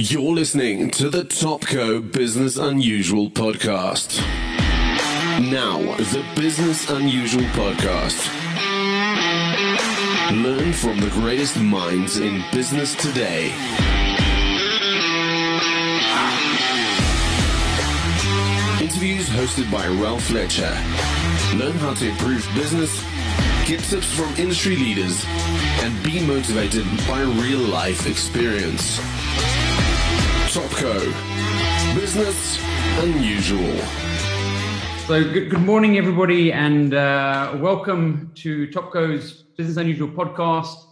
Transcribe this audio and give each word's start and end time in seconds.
You're 0.00 0.32
listening 0.32 0.92
to 0.92 1.10
the 1.10 1.24
Topco 1.24 2.12
Business 2.12 2.56
Unusual 2.56 3.30
podcast. 3.30 4.20
Now, 5.50 5.80
the 5.96 6.24
Business 6.36 6.88
Unusual 6.88 7.42
podcast. 7.46 8.24
Learn 10.30 10.72
from 10.72 11.00
the 11.00 11.10
greatest 11.10 11.58
minds 11.58 12.18
in 12.18 12.44
business 12.52 12.94
today. 12.94 13.46
Interviews 18.80 19.28
hosted 19.30 19.68
by 19.72 19.84
Ralph 20.00 20.22
Fletcher. 20.22 20.70
Learn 21.56 21.76
how 21.78 21.94
to 21.94 22.08
improve 22.08 22.48
business, 22.54 23.02
get 23.66 23.80
tips 23.80 24.14
from 24.14 24.32
industry 24.36 24.76
leaders, 24.76 25.24
and 25.82 26.04
be 26.04 26.24
motivated 26.24 26.86
by 27.08 27.22
real 27.22 27.58
life 27.58 28.06
experience. 28.06 29.00
Topco. 30.58 31.94
Business 31.94 32.58
Unusual. 32.98 33.76
So, 35.06 35.22
good, 35.22 35.50
good 35.50 35.60
morning, 35.60 35.98
everybody, 35.98 36.52
and 36.52 36.94
uh, 36.94 37.56
welcome 37.60 38.32
to 38.34 38.66
Topco's 38.66 39.44
Business 39.56 39.76
Unusual 39.76 40.08
podcast. 40.08 40.86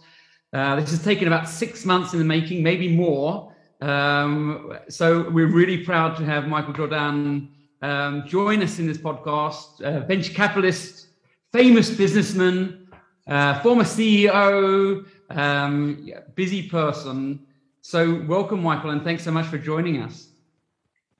Uh, 0.53 0.77
this 0.77 0.91
has 0.91 1.03
taken 1.03 1.27
about 1.27 1.49
six 1.49 1.83
months 1.83 2.13
in 2.13 2.19
the 2.19 2.23
making, 2.23 2.63
maybe 2.63 2.95
more. 2.95 3.53
Um, 3.81 4.79
so, 4.87 5.29
we're 5.31 5.51
really 5.51 5.83
proud 5.83 6.15
to 6.15 6.23
have 6.23 6.47
Michael 6.47 6.73
Jordaan 6.73 7.49
um, 7.81 8.25
join 8.25 8.63
us 8.63 8.79
in 8.79 8.87
this 8.87 8.97
podcast. 8.97 9.81
Uh, 9.81 9.99
venture 10.05 10.33
capitalist, 10.33 11.07
famous 11.51 11.89
businessman, 11.89 12.87
uh, 13.27 13.59
former 13.59 13.83
CEO, 13.83 15.05
um, 15.29 16.09
busy 16.35 16.69
person. 16.69 17.45
So, 17.89 18.21
welcome, 18.27 18.63
Michael, 18.63 18.89
and 18.89 19.01
thanks 19.01 19.23
so 19.23 19.31
much 19.31 19.45
for 19.45 19.57
joining 19.57 20.01
us. 20.01 20.27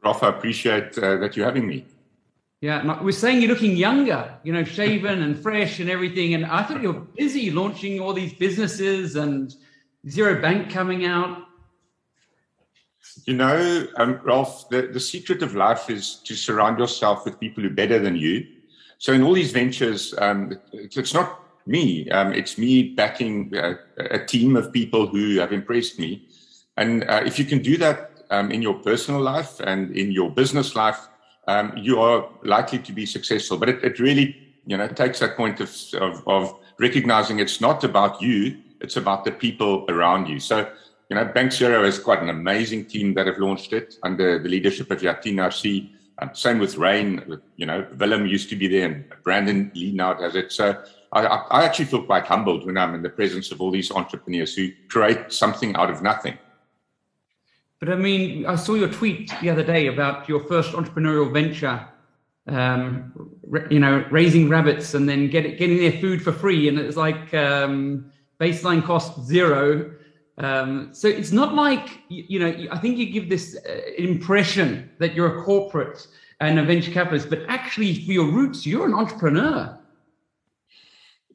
Ralph, 0.04 0.22
I 0.22 0.28
appreciate 0.28 0.98
uh, 0.98 1.16
that 1.16 1.38
you're 1.38 1.46
having 1.46 1.66
me. 1.66 1.86
Yeah, 2.60 3.02
we're 3.02 3.14
saying 3.14 3.42
you're 3.42 3.50
looking 3.50 3.78
younger, 3.78 4.38
you 4.44 4.52
know, 4.52 4.66
shaven 4.66 5.22
and 5.22 5.40
fresh 5.42 5.80
and 5.80 5.90
everything. 5.90 6.34
And 6.34 6.46
I 6.46 6.64
thought 6.64 6.82
you're 6.82 7.08
busy 7.16 7.52
launching 7.52 8.02
all 8.02 8.12
these 8.12 8.34
businesses 8.34 9.16
and 9.16 9.56
Zero 10.10 10.42
Bank 10.42 10.70
coming 10.70 11.06
out. 11.06 11.46
You 13.24 13.36
know, 13.36 13.88
um, 13.96 14.20
Ralph, 14.22 14.68
the, 14.68 14.88
the 14.88 15.00
secret 15.00 15.42
of 15.42 15.56
life 15.56 15.90
is 15.90 16.16
to 16.26 16.36
surround 16.36 16.80
yourself 16.80 17.24
with 17.24 17.40
people 17.40 17.64
who 17.64 17.70
are 17.70 17.74
better 17.74 17.98
than 17.98 18.18
you. 18.18 18.46
So, 18.98 19.14
in 19.14 19.24
all 19.24 19.34
these 19.34 19.54
ventures, 19.54 20.14
um, 20.18 20.60
it's 20.74 21.14
not 21.14 21.40
me, 21.66 22.10
um, 22.10 22.34
it's 22.34 22.58
me 22.58 22.90
backing 22.90 23.56
a, 23.56 23.76
a 23.98 24.26
team 24.26 24.58
of 24.58 24.74
people 24.74 25.08
who 25.08 25.38
have 25.38 25.54
impressed 25.54 25.98
me 25.98 26.27
and 26.78 27.04
uh, 27.10 27.24
if 27.26 27.40
you 27.40 27.46
can 27.46 27.60
do 27.60 27.78
that 27.78 28.12
um, 28.30 28.52
in 28.52 28.62
your 28.62 28.76
personal 28.76 29.20
life 29.20 29.60
and 29.60 29.96
in 29.96 30.12
your 30.12 30.30
business 30.30 30.76
life, 30.76 31.08
um, 31.48 31.74
you 31.76 32.00
are 32.00 32.30
likely 32.44 32.80
to 32.80 32.92
be 32.92 33.06
successful. 33.06 33.58
But 33.58 33.70
it, 33.70 33.84
it 33.84 34.00
really, 34.00 34.38
you 34.66 34.78
know, 34.78 34.88
takes 34.88 35.20
that 35.20 35.36
point 35.36 35.60
of, 35.60 35.76
of, 36.00 36.28
of, 36.28 36.56
recognizing 36.80 37.40
it's 37.40 37.60
not 37.60 37.84
about 37.84 38.22
you, 38.22 38.56
it's 38.82 38.98
about 38.98 39.26
the 39.26 39.32
people 39.32 39.86
around 39.90 40.28
you. 40.28 40.40
So, 40.40 40.70
you 41.10 41.16
know, 41.16 41.26
Bank 41.26 41.52
Zero 41.52 41.84
is 41.84 41.98
quite 41.98 42.22
an 42.22 42.30
amazing 42.30 42.86
team 42.86 43.16
that 43.16 43.26
have 43.26 43.40
launched 43.40 43.74
it 43.74 43.96
under 44.04 44.38
the 44.38 44.48
leadership 44.48 44.92
of 44.92 45.02
Yatin 45.02 45.36
Narsai. 45.36 45.90
Um, 46.20 46.30
same 46.34 46.60
with 46.60 46.78
Rain, 46.78 47.40
you 47.56 47.66
know, 47.66 47.88
Willem 47.98 48.28
used 48.28 48.50
to 48.50 48.56
be 48.56 48.68
there 48.68 48.86
and 48.86 49.06
Brandon 49.24 49.72
Leigh 49.74 49.92
now 49.92 50.14
has 50.22 50.36
it. 50.36 50.52
So 50.52 50.84
I, 51.12 51.26
I 51.26 51.64
actually 51.64 51.86
feel 51.86 52.04
quite 52.04 52.26
humbled 52.26 52.66
when 52.68 52.78
I'm 52.78 52.94
in 52.94 53.02
the 53.02 53.10
presence 53.10 53.52
of 53.52 53.62
all 53.62 53.72
these 53.72 53.90
entrepreneurs 53.92 54.54
who 54.54 54.70
create 54.90 55.32
something 55.32 55.76
out 55.76 55.90
of 55.90 56.04
nothing. 56.04 56.38
But 57.80 57.90
I 57.90 57.96
mean, 57.96 58.46
I 58.46 58.56
saw 58.56 58.74
your 58.74 58.90
tweet 58.90 59.32
the 59.42 59.50
other 59.50 59.64
day 59.64 59.88
about 59.88 60.28
your 60.28 60.44
first 60.46 60.72
entrepreneurial 60.72 61.32
venture, 61.32 61.88
um, 62.48 63.14
you 63.70 63.80
know, 63.80 64.04
raising 64.10 64.50
rabbits 64.50 64.96
and 64.96 65.08
then 65.08 65.30
get, 65.30 65.58
getting 65.60 65.78
their 65.78 65.92
food 65.92 66.22
for 66.22 66.32
free. 66.32 66.68
And 66.68 66.80
it's 66.80 66.98
like 66.98 67.34
um, 67.36 68.12
baseline 68.40 68.84
cost 68.84 69.24
zero. 69.26 69.94
Um, 70.40 70.90
so 70.92 71.08
it's 71.08 71.32
not 71.32 71.54
like, 71.54 72.02
you, 72.10 72.26
you, 72.28 72.40
know, 72.40 72.68
I 72.72 72.80
think 72.80 72.98
you 72.98 73.12
give 73.12 73.30
this 73.30 73.58
uh, 73.58 73.80
impression 73.98 74.90
that 74.98 75.14
you're 75.14 75.40
a 75.40 75.44
corporate 75.44 76.08
and 76.40 76.60
a 76.60 76.64
venture 76.64 76.92
capitalist, 76.92 77.30
but 77.30 77.42
actually 77.48 77.94
for 78.06 78.12
your 78.12 78.32
roots, 78.32 78.66
you're 78.66 78.88
an 78.88 78.94
entrepreneur. 78.94 79.78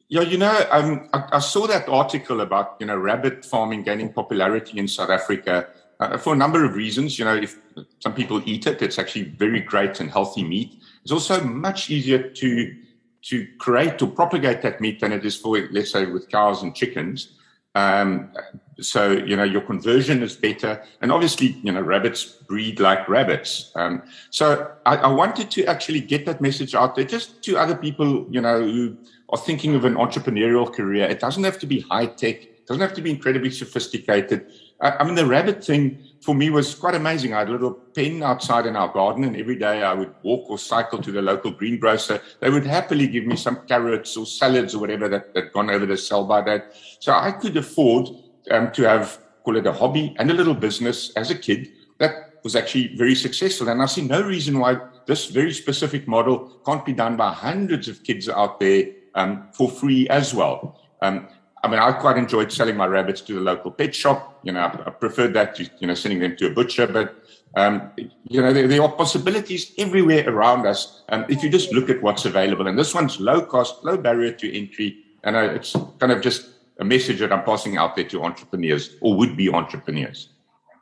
Yeah, 0.09 0.21
you 0.21 0.37
know, 0.37 0.65
um, 0.71 1.09
I, 1.13 1.23
I, 1.33 1.39
saw 1.39 1.65
that 1.67 1.89
article 1.89 2.41
about, 2.41 2.75
you 2.79 2.85
know, 2.85 2.97
rabbit 2.97 3.43
farming 3.43 3.83
gaining 3.83 4.13
popularity 4.13 4.77
in 4.77 4.87
South 4.87 5.09
Africa 5.09 5.69
uh, 5.99 6.17
for 6.17 6.33
a 6.33 6.35
number 6.35 6.63
of 6.65 6.75
reasons. 6.75 7.17
You 7.19 7.25
know, 7.25 7.35
if 7.35 7.57
some 7.99 8.13
people 8.13 8.41
eat 8.45 8.67
it, 8.67 8.81
it's 8.81 8.99
actually 8.99 9.25
very 9.25 9.61
great 9.61 9.99
and 9.99 10.09
healthy 10.09 10.43
meat. 10.43 10.81
It's 11.03 11.11
also 11.11 11.43
much 11.43 11.89
easier 11.89 12.29
to 12.29 12.75
to 13.23 13.47
create 13.57 14.01
or 14.01 14.07
propagate 14.07 14.61
that 14.61 14.81
meat 14.81 14.99
than 14.99 15.13
it 15.13 15.25
is 15.25 15.37
for, 15.37 15.57
let's 15.71 15.91
say, 15.91 16.05
with 16.05 16.27
cows 16.29 16.61
and 16.61 16.75
chickens. 16.75 17.39
Um, 17.75 18.31
so 18.79 19.11
you 19.11 19.35
know 19.35 19.43
your 19.43 19.61
conversion 19.61 20.21
is 20.21 20.35
better, 20.35 20.83
and 21.01 21.11
obviously 21.11 21.57
you 21.63 21.71
know 21.71 21.81
rabbits 21.81 22.25
breed 22.25 22.79
like 22.79 23.07
rabbits. 23.09 23.71
Um, 23.75 24.03
so 24.29 24.71
I, 24.85 24.97
I, 24.97 25.07
wanted 25.07 25.49
to 25.51 25.65
actually 25.65 25.99
get 25.99 26.25
that 26.25 26.41
message 26.41 26.75
out 26.75 26.95
there, 26.95 27.05
just 27.05 27.41
to 27.43 27.57
other 27.57 27.75
people 27.75 28.27
you 28.29 28.41
know 28.41 28.61
who 28.61 28.97
are 29.29 29.37
thinking 29.37 29.75
of 29.75 29.85
an 29.85 29.95
entrepreneurial 29.95 30.71
career. 30.71 31.05
It 31.05 31.19
doesn't 31.19 31.43
have 31.43 31.59
to 31.59 31.65
be 31.65 31.81
high 31.81 32.07
tech. 32.07 32.43
It 32.43 32.67
doesn't 32.67 32.81
have 32.81 32.93
to 32.93 33.01
be 33.01 33.11
incredibly 33.11 33.51
sophisticated. 33.51 34.51
I, 34.83 35.03
mean, 35.05 35.15
the 35.15 35.25
rabbit 35.25 35.63
thing 35.63 35.97
for 36.21 36.35
me 36.35 36.49
was 36.49 36.75
quite 36.75 36.93
amazing. 36.93 37.33
I 37.33 37.39
had 37.39 37.47
a 37.47 37.53
little 37.53 37.71
pen 37.71 38.21
outside 38.21 38.65
in 38.65 38.75
our 38.75 38.89
garden, 38.89 39.23
and 39.23 39.37
every 39.37 39.55
day 39.55 39.81
I 39.81 39.93
would 39.93 40.13
walk 40.23 40.49
or 40.49 40.57
cycle 40.57 41.01
to 41.01 41.11
the 41.11 41.21
local 41.21 41.51
greengrocer. 41.51 42.21
They 42.41 42.49
would 42.49 42.65
happily 42.65 43.07
give 43.07 43.25
me 43.25 43.37
some 43.37 43.65
carrots 43.65 44.17
or 44.17 44.25
salads 44.25 44.75
or 44.75 44.79
whatever 44.79 45.07
that 45.07 45.29
had 45.33 45.53
gone 45.53 45.69
over 45.69 45.85
the 45.85 45.97
sell 45.97 46.25
by 46.25 46.41
that. 46.41 46.75
So 46.99 47.13
I 47.13 47.31
could 47.31 47.55
afford 47.55 48.09
um, 48.51 48.71
to 48.73 48.83
have, 48.83 49.19
call 49.45 49.55
it 49.55 49.65
a 49.65 49.71
hobby 49.71 50.15
and 50.19 50.29
a 50.29 50.33
little 50.33 50.53
business 50.53 51.11
as 51.15 51.31
a 51.31 51.35
kid 51.35 51.71
that 51.99 52.33
was 52.43 52.57
actually 52.57 52.95
very 52.97 53.15
successful. 53.15 53.69
And 53.69 53.81
I 53.81 53.85
see 53.85 54.01
no 54.01 54.21
reason 54.21 54.59
why 54.59 54.77
this 55.07 55.27
very 55.27 55.53
specific 55.53 56.07
model 56.09 56.59
can't 56.65 56.85
be 56.85 56.93
done 56.93 57.15
by 57.15 57.31
hundreds 57.31 57.87
of 57.87 58.03
kids 58.03 58.27
out 58.27 58.59
there 58.59 58.87
um, 59.15 59.47
for 59.53 59.69
free 59.69 60.09
as 60.09 60.33
well. 60.33 60.81
Um, 61.01 61.27
I 61.63 61.69
mean, 61.69 61.79
I 61.79 61.93
quite 61.93 62.17
enjoyed 62.17 62.51
selling 62.51 62.75
my 62.75 62.87
rabbits 62.87 63.21
to 63.21 63.35
the 63.35 63.39
local 63.39 63.71
pet 63.71 63.95
shop. 63.95 64.39
You 64.43 64.51
know, 64.51 64.59
I, 64.59 64.89
preferred 64.89 65.33
that 65.35 65.55
to, 65.55 65.69
you 65.79 65.87
know, 65.87 65.93
sending 65.93 66.19
them 66.19 66.35
to 66.35 66.47
a 66.47 66.49
butcher. 66.49 66.87
But, 66.87 67.15
um, 67.55 67.89
you 68.27 68.41
know, 68.41 68.51
there, 68.51 68.67
there, 68.67 68.81
are 68.81 68.91
possibilities 68.91 69.71
everywhere 69.77 70.29
around 70.29 70.67
us. 70.67 71.03
And 71.07 71.25
if 71.29 71.41
you 71.41 71.49
just 71.49 71.71
look 71.71 71.89
at 71.89 72.01
what's 72.01 72.25
available, 72.25 72.67
and 72.67 72.77
this 72.77 72.93
one's 72.93 73.17
low 73.21 73.41
cost, 73.41 73.81
low 73.85 73.95
barrier 73.95 74.33
to 74.33 74.57
entry. 74.57 74.97
And 75.23 75.37
uh, 75.37 75.53
it's 75.53 75.73
kind 75.99 76.11
of 76.11 76.21
just 76.21 76.49
a 76.79 76.83
message 76.83 77.19
that 77.19 77.31
I'm 77.31 77.45
passing 77.45 77.77
out 77.77 77.95
there 77.95 78.05
to 78.09 78.23
entrepreneurs 78.23 78.97
or 79.01 79.15
would 79.15 79.37
be 79.37 79.49
entrepreneurs. 79.49 80.29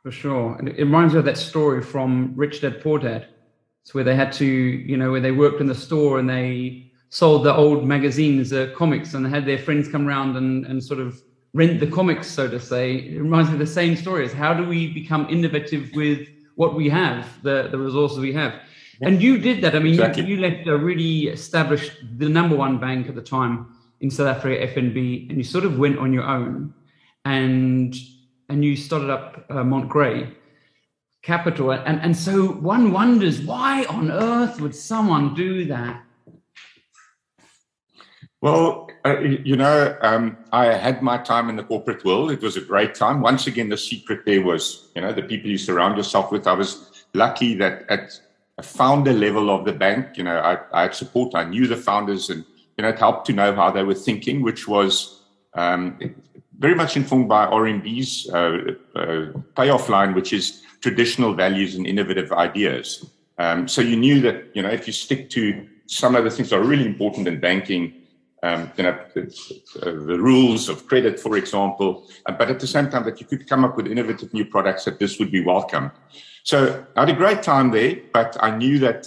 For 0.02 0.10
sure. 0.10 0.56
And 0.58 0.68
it 0.68 0.78
reminds 0.78 1.14
me 1.14 1.20
of 1.20 1.24
that 1.26 1.38
story 1.38 1.80
from 1.80 2.32
Rich 2.34 2.62
Dad 2.62 2.82
Poor 2.82 2.98
Dad. 2.98 3.28
It's 3.82 3.94
where 3.94 4.02
they 4.02 4.16
had 4.16 4.32
to, 4.32 4.44
you 4.44 4.96
know, 4.96 5.12
where 5.12 5.20
they 5.20 5.30
worked 5.30 5.60
in 5.60 5.68
the 5.68 5.76
store 5.76 6.18
and 6.18 6.28
they 6.28 6.91
sold 7.12 7.44
the 7.44 7.54
old 7.54 7.86
magazines, 7.86 8.54
uh, 8.54 8.72
comics, 8.74 9.12
and 9.12 9.26
had 9.26 9.44
their 9.44 9.58
friends 9.58 9.86
come 9.86 10.08
around 10.08 10.34
and, 10.34 10.64
and 10.64 10.82
sort 10.82 10.98
of 10.98 11.22
rent 11.52 11.78
the 11.78 11.86
comics, 11.86 12.26
so 12.26 12.48
to 12.48 12.58
say. 12.58 12.94
It 12.94 13.18
reminds 13.20 13.50
me 13.50 13.56
of 13.56 13.58
the 13.58 13.66
same 13.66 13.96
story 13.96 14.24
as 14.24 14.32
how 14.32 14.54
do 14.54 14.66
we 14.66 14.90
become 14.90 15.26
innovative 15.28 15.90
with 15.92 16.26
what 16.54 16.74
we 16.74 16.88
have, 16.88 17.26
the, 17.42 17.68
the 17.70 17.76
resources 17.76 18.18
we 18.18 18.32
have. 18.32 18.54
And 19.02 19.20
you 19.20 19.36
did 19.36 19.62
that. 19.62 19.76
I 19.76 19.78
mean, 19.78 19.92
exactly. 19.92 20.24
you, 20.24 20.36
you 20.36 20.40
left 20.40 20.66
a 20.66 20.78
really 20.78 21.26
established, 21.28 21.92
the 22.16 22.30
number 22.30 22.56
one 22.56 22.78
bank 22.78 23.10
at 23.10 23.14
the 23.14 23.22
time 23.22 23.76
in 24.00 24.10
South 24.10 24.28
Africa, 24.28 24.66
FNB, 24.74 25.28
and 25.28 25.36
you 25.36 25.44
sort 25.44 25.64
of 25.66 25.78
went 25.78 25.98
on 25.98 26.14
your 26.14 26.24
own 26.24 26.72
and 27.26 27.94
and 28.48 28.64
you 28.64 28.74
started 28.74 29.10
up 29.10 29.44
uh, 29.50 29.62
Montegray 29.62 30.30
Capital. 31.22 31.72
And, 31.72 32.00
and 32.00 32.16
so 32.16 32.46
one 32.46 32.90
wonders 32.90 33.42
why 33.42 33.84
on 33.84 34.10
earth 34.10 34.60
would 34.62 34.74
someone 34.74 35.34
do 35.34 35.66
that? 35.66 36.02
Well, 38.42 38.90
uh, 39.04 39.20
you 39.20 39.54
know, 39.54 39.96
um, 40.00 40.36
I 40.50 40.66
had 40.66 41.00
my 41.00 41.16
time 41.16 41.48
in 41.48 41.54
the 41.54 41.62
corporate 41.62 42.04
world. 42.04 42.32
It 42.32 42.42
was 42.42 42.56
a 42.56 42.60
great 42.60 42.92
time. 42.92 43.20
Once 43.20 43.46
again, 43.46 43.68
the 43.68 43.76
secret 43.76 44.26
there 44.26 44.42
was, 44.42 44.90
you 44.96 45.02
know, 45.02 45.12
the 45.12 45.22
people 45.22 45.48
you 45.48 45.56
surround 45.56 45.96
yourself 45.96 46.32
with. 46.32 46.48
I 46.48 46.54
was 46.54 47.04
lucky 47.14 47.54
that 47.54 47.88
at 47.88 48.20
a 48.58 48.62
founder 48.64 49.12
level 49.12 49.48
of 49.48 49.64
the 49.64 49.72
bank, 49.72 50.16
you 50.16 50.24
know, 50.24 50.38
I, 50.38 50.58
I 50.72 50.82
had 50.82 50.94
support. 50.96 51.36
I 51.36 51.44
knew 51.44 51.68
the 51.68 51.76
founders 51.76 52.30
and, 52.30 52.44
you 52.76 52.82
know, 52.82 52.88
it 52.88 52.98
helped 52.98 53.28
to 53.28 53.32
know 53.32 53.54
how 53.54 53.70
they 53.70 53.84
were 53.84 53.94
thinking, 53.94 54.42
which 54.42 54.66
was 54.66 55.22
um, 55.54 55.96
very 56.58 56.74
much 56.74 56.96
informed 56.96 57.28
by 57.28 57.46
RMB's 57.46 58.28
uh, 58.28 58.74
uh, 58.98 59.38
payoff 59.54 59.88
line, 59.88 60.14
which 60.14 60.32
is 60.32 60.62
traditional 60.80 61.32
values 61.32 61.76
and 61.76 61.86
innovative 61.86 62.32
ideas. 62.32 63.08
Um, 63.38 63.68
so 63.68 63.82
you 63.82 63.96
knew 63.96 64.20
that, 64.22 64.50
you 64.52 64.62
know, 64.62 64.70
if 64.70 64.88
you 64.88 64.92
stick 64.92 65.30
to 65.30 65.68
some 65.86 66.16
of 66.16 66.24
the 66.24 66.30
things 66.30 66.50
that 66.50 66.58
are 66.58 66.64
really 66.64 66.86
important 66.86 67.28
in 67.28 67.38
banking, 67.38 68.01
um, 68.42 68.70
you 68.76 68.84
know, 68.84 68.98
the, 69.14 70.18
rules 70.18 70.68
of 70.68 70.86
credit, 70.86 71.20
for 71.20 71.36
example, 71.36 72.08
uh, 72.26 72.32
but 72.32 72.50
at 72.50 72.58
the 72.58 72.66
same 72.66 72.90
time 72.90 73.04
that 73.04 73.20
you 73.20 73.26
could 73.26 73.48
come 73.48 73.64
up 73.64 73.76
with 73.76 73.86
innovative 73.86 74.34
new 74.34 74.44
products 74.44 74.84
that 74.84 74.98
this 74.98 75.18
would 75.18 75.30
be 75.30 75.42
welcome. 75.44 75.92
So 76.42 76.84
I 76.96 77.00
had 77.00 77.10
a 77.10 77.14
great 77.14 77.42
time 77.42 77.70
there, 77.70 77.96
but 78.12 78.36
I 78.40 78.56
knew 78.56 78.78
that 78.80 79.06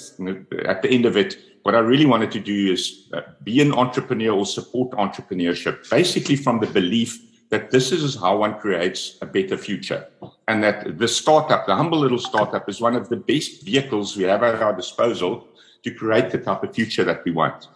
at 0.65 0.81
the 0.81 0.89
end 0.89 1.05
of 1.05 1.17
it, 1.17 1.37
what 1.63 1.75
I 1.75 1.79
really 1.79 2.05
wanted 2.05 2.31
to 2.31 2.39
do 2.39 2.71
is 2.71 3.09
uh, 3.13 3.21
be 3.43 3.59
an 3.59 3.73
entrepreneur 3.73 4.31
or 4.31 4.45
support 4.45 4.91
entrepreneurship, 4.91 5.89
basically 5.89 6.35
from 6.37 6.59
the 6.59 6.67
belief 6.67 7.19
that 7.49 7.71
this 7.71 7.91
is 7.91 8.15
how 8.15 8.37
one 8.37 8.59
creates 8.59 9.17
a 9.21 9.25
better 9.25 9.57
future. 9.57 10.07
And 10.47 10.63
that 10.63 10.97
the 10.97 11.07
startup, 11.07 11.65
the 11.65 11.75
humble 11.75 11.99
little 11.99 12.19
startup, 12.19 12.69
is 12.69 12.79
one 12.79 12.95
of 12.95 13.09
the 13.09 13.17
best 13.17 13.63
vehicles 13.63 14.15
we 14.15 14.23
have 14.23 14.43
at 14.43 14.61
our 14.61 14.75
disposal 14.75 15.47
to 15.83 15.91
create 15.91 16.31
the 16.31 16.37
type 16.37 16.63
of 16.63 16.73
future 16.73 17.03
that 17.03 17.25
we 17.25 17.31
want. 17.31 17.67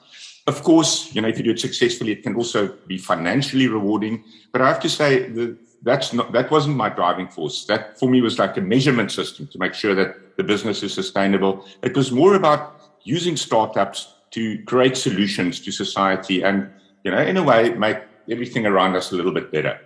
Of 0.50 0.64
course, 0.64 1.14
you 1.14 1.22
know, 1.22 1.28
if 1.28 1.38
you 1.38 1.44
do 1.44 1.52
it 1.52 1.60
successfully, 1.60 2.12
it 2.14 2.24
can 2.24 2.36
also 2.36 2.70
be 2.88 2.98
financially 2.98 3.68
rewarding. 3.68 4.24
But 4.52 4.64
I 4.64 4.68
have 4.68 4.80
to 4.80 4.90
say 4.90 5.30
that 5.30 5.58
that's 5.84 6.12
not 6.12 6.32
that 6.32 6.50
wasn't 6.50 6.76
my 6.76 6.90
driving 6.90 7.28
force. 7.28 7.66
That 7.66 8.00
for 8.00 8.10
me 8.10 8.20
was 8.20 8.40
like 8.40 8.58
a 8.58 8.62
measurement 8.62 9.12
system 9.12 9.46
to 9.54 9.60
make 9.60 9.76
sure 9.76 9.94
that 9.94 10.38
the 10.38 10.44
business 10.44 10.82
is 10.82 10.92
sustainable. 10.92 11.54
It 11.84 11.96
was 11.96 12.12
more 12.12 12.34
about 12.34 12.62
using 13.04 13.38
startups 13.38 14.12
to 14.32 14.42
create 14.64 14.98
solutions 14.98 15.60
to 15.66 15.72
society 15.72 16.42
and, 16.42 16.70
you 17.04 17.12
know, 17.12 17.22
in 17.22 17.38
a 17.38 17.44
way, 17.44 17.70
make 17.70 18.00
everything 18.30 18.66
around 18.66 18.96
us 18.96 19.12
a 19.12 19.16
little 19.16 19.32
bit 19.32 19.52
better. 19.52 19.80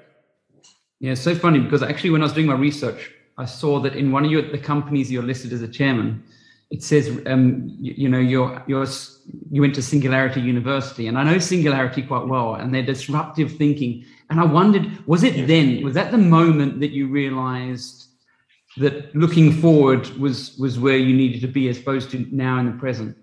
Yeah, 1.01 1.15
so 1.15 1.35
funny 1.35 1.59
because 1.59 1.83
actually, 1.83 2.11
when 2.11 2.21
I 2.21 2.25
was 2.25 2.33
doing 2.33 2.47
my 2.47 2.55
research, 2.55 3.11
I 3.37 3.45
saw 3.45 3.81
that 3.81 3.95
in 3.95 4.13
one 4.13 4.23
of 4.23 4.31
your, 4.31 4.43
the 4.49 4.63
companies 4.73 5.11
you're 5.11 5.29
listed 5.33 5.51
as 5.51 5.61
a 5.61 5.67
chairman, 5.67 6.23
it 6.73 6.81
says, 6.81 7.21
um, 7.27 7.67
you, 7.79 7.93
you, 7.95 8.09
know, 8.09 8.17
you're, 8.17 8.63
you're, 8.65 8.87
you 9.51 9.61
went 9.61 9.75
to 9.75 9.81
Singularity 9.83 10.41
University, 10.41 11.05
and 11.05 11.19
I 11.19 11.23
know 11.23 11.37
Singularity 11.37 12.01
quite 12.01 12.25
well, 12.25 12.55
and 12.55 12.73
their 12.73 12.81
disruptive 12.81 13.55
thinking. 13.57 14.03
And 14.31 14.39
I 14.39 14.45
wondered, 14.45 15.05
was 15.05 15.23
it 15.23 15.45
then, 15.45 15.83
was 15.83 15.93
that 15.93 16.11
the 16.11 16.17
moment 16.17 16.79
that 16.79 16.89
you 16.89 17.09
realized 17.09 18.07
that 18.77 19.15
looking 19.15 19.51
forward 19.51 20.07
was 20.17 20.57
was 20.57 20.79
where 20.79 20.97
you 20.97 21.15
needed 21.15 21.41
to 21.41 21.47
be 21.47 21.69
as 21.69 21.77
opposed 21.77 22.09
to 22.09 22.25
now 22.31 22.57
in 22.57 22.65
the 22.65 22.71
present? 22.79 23.15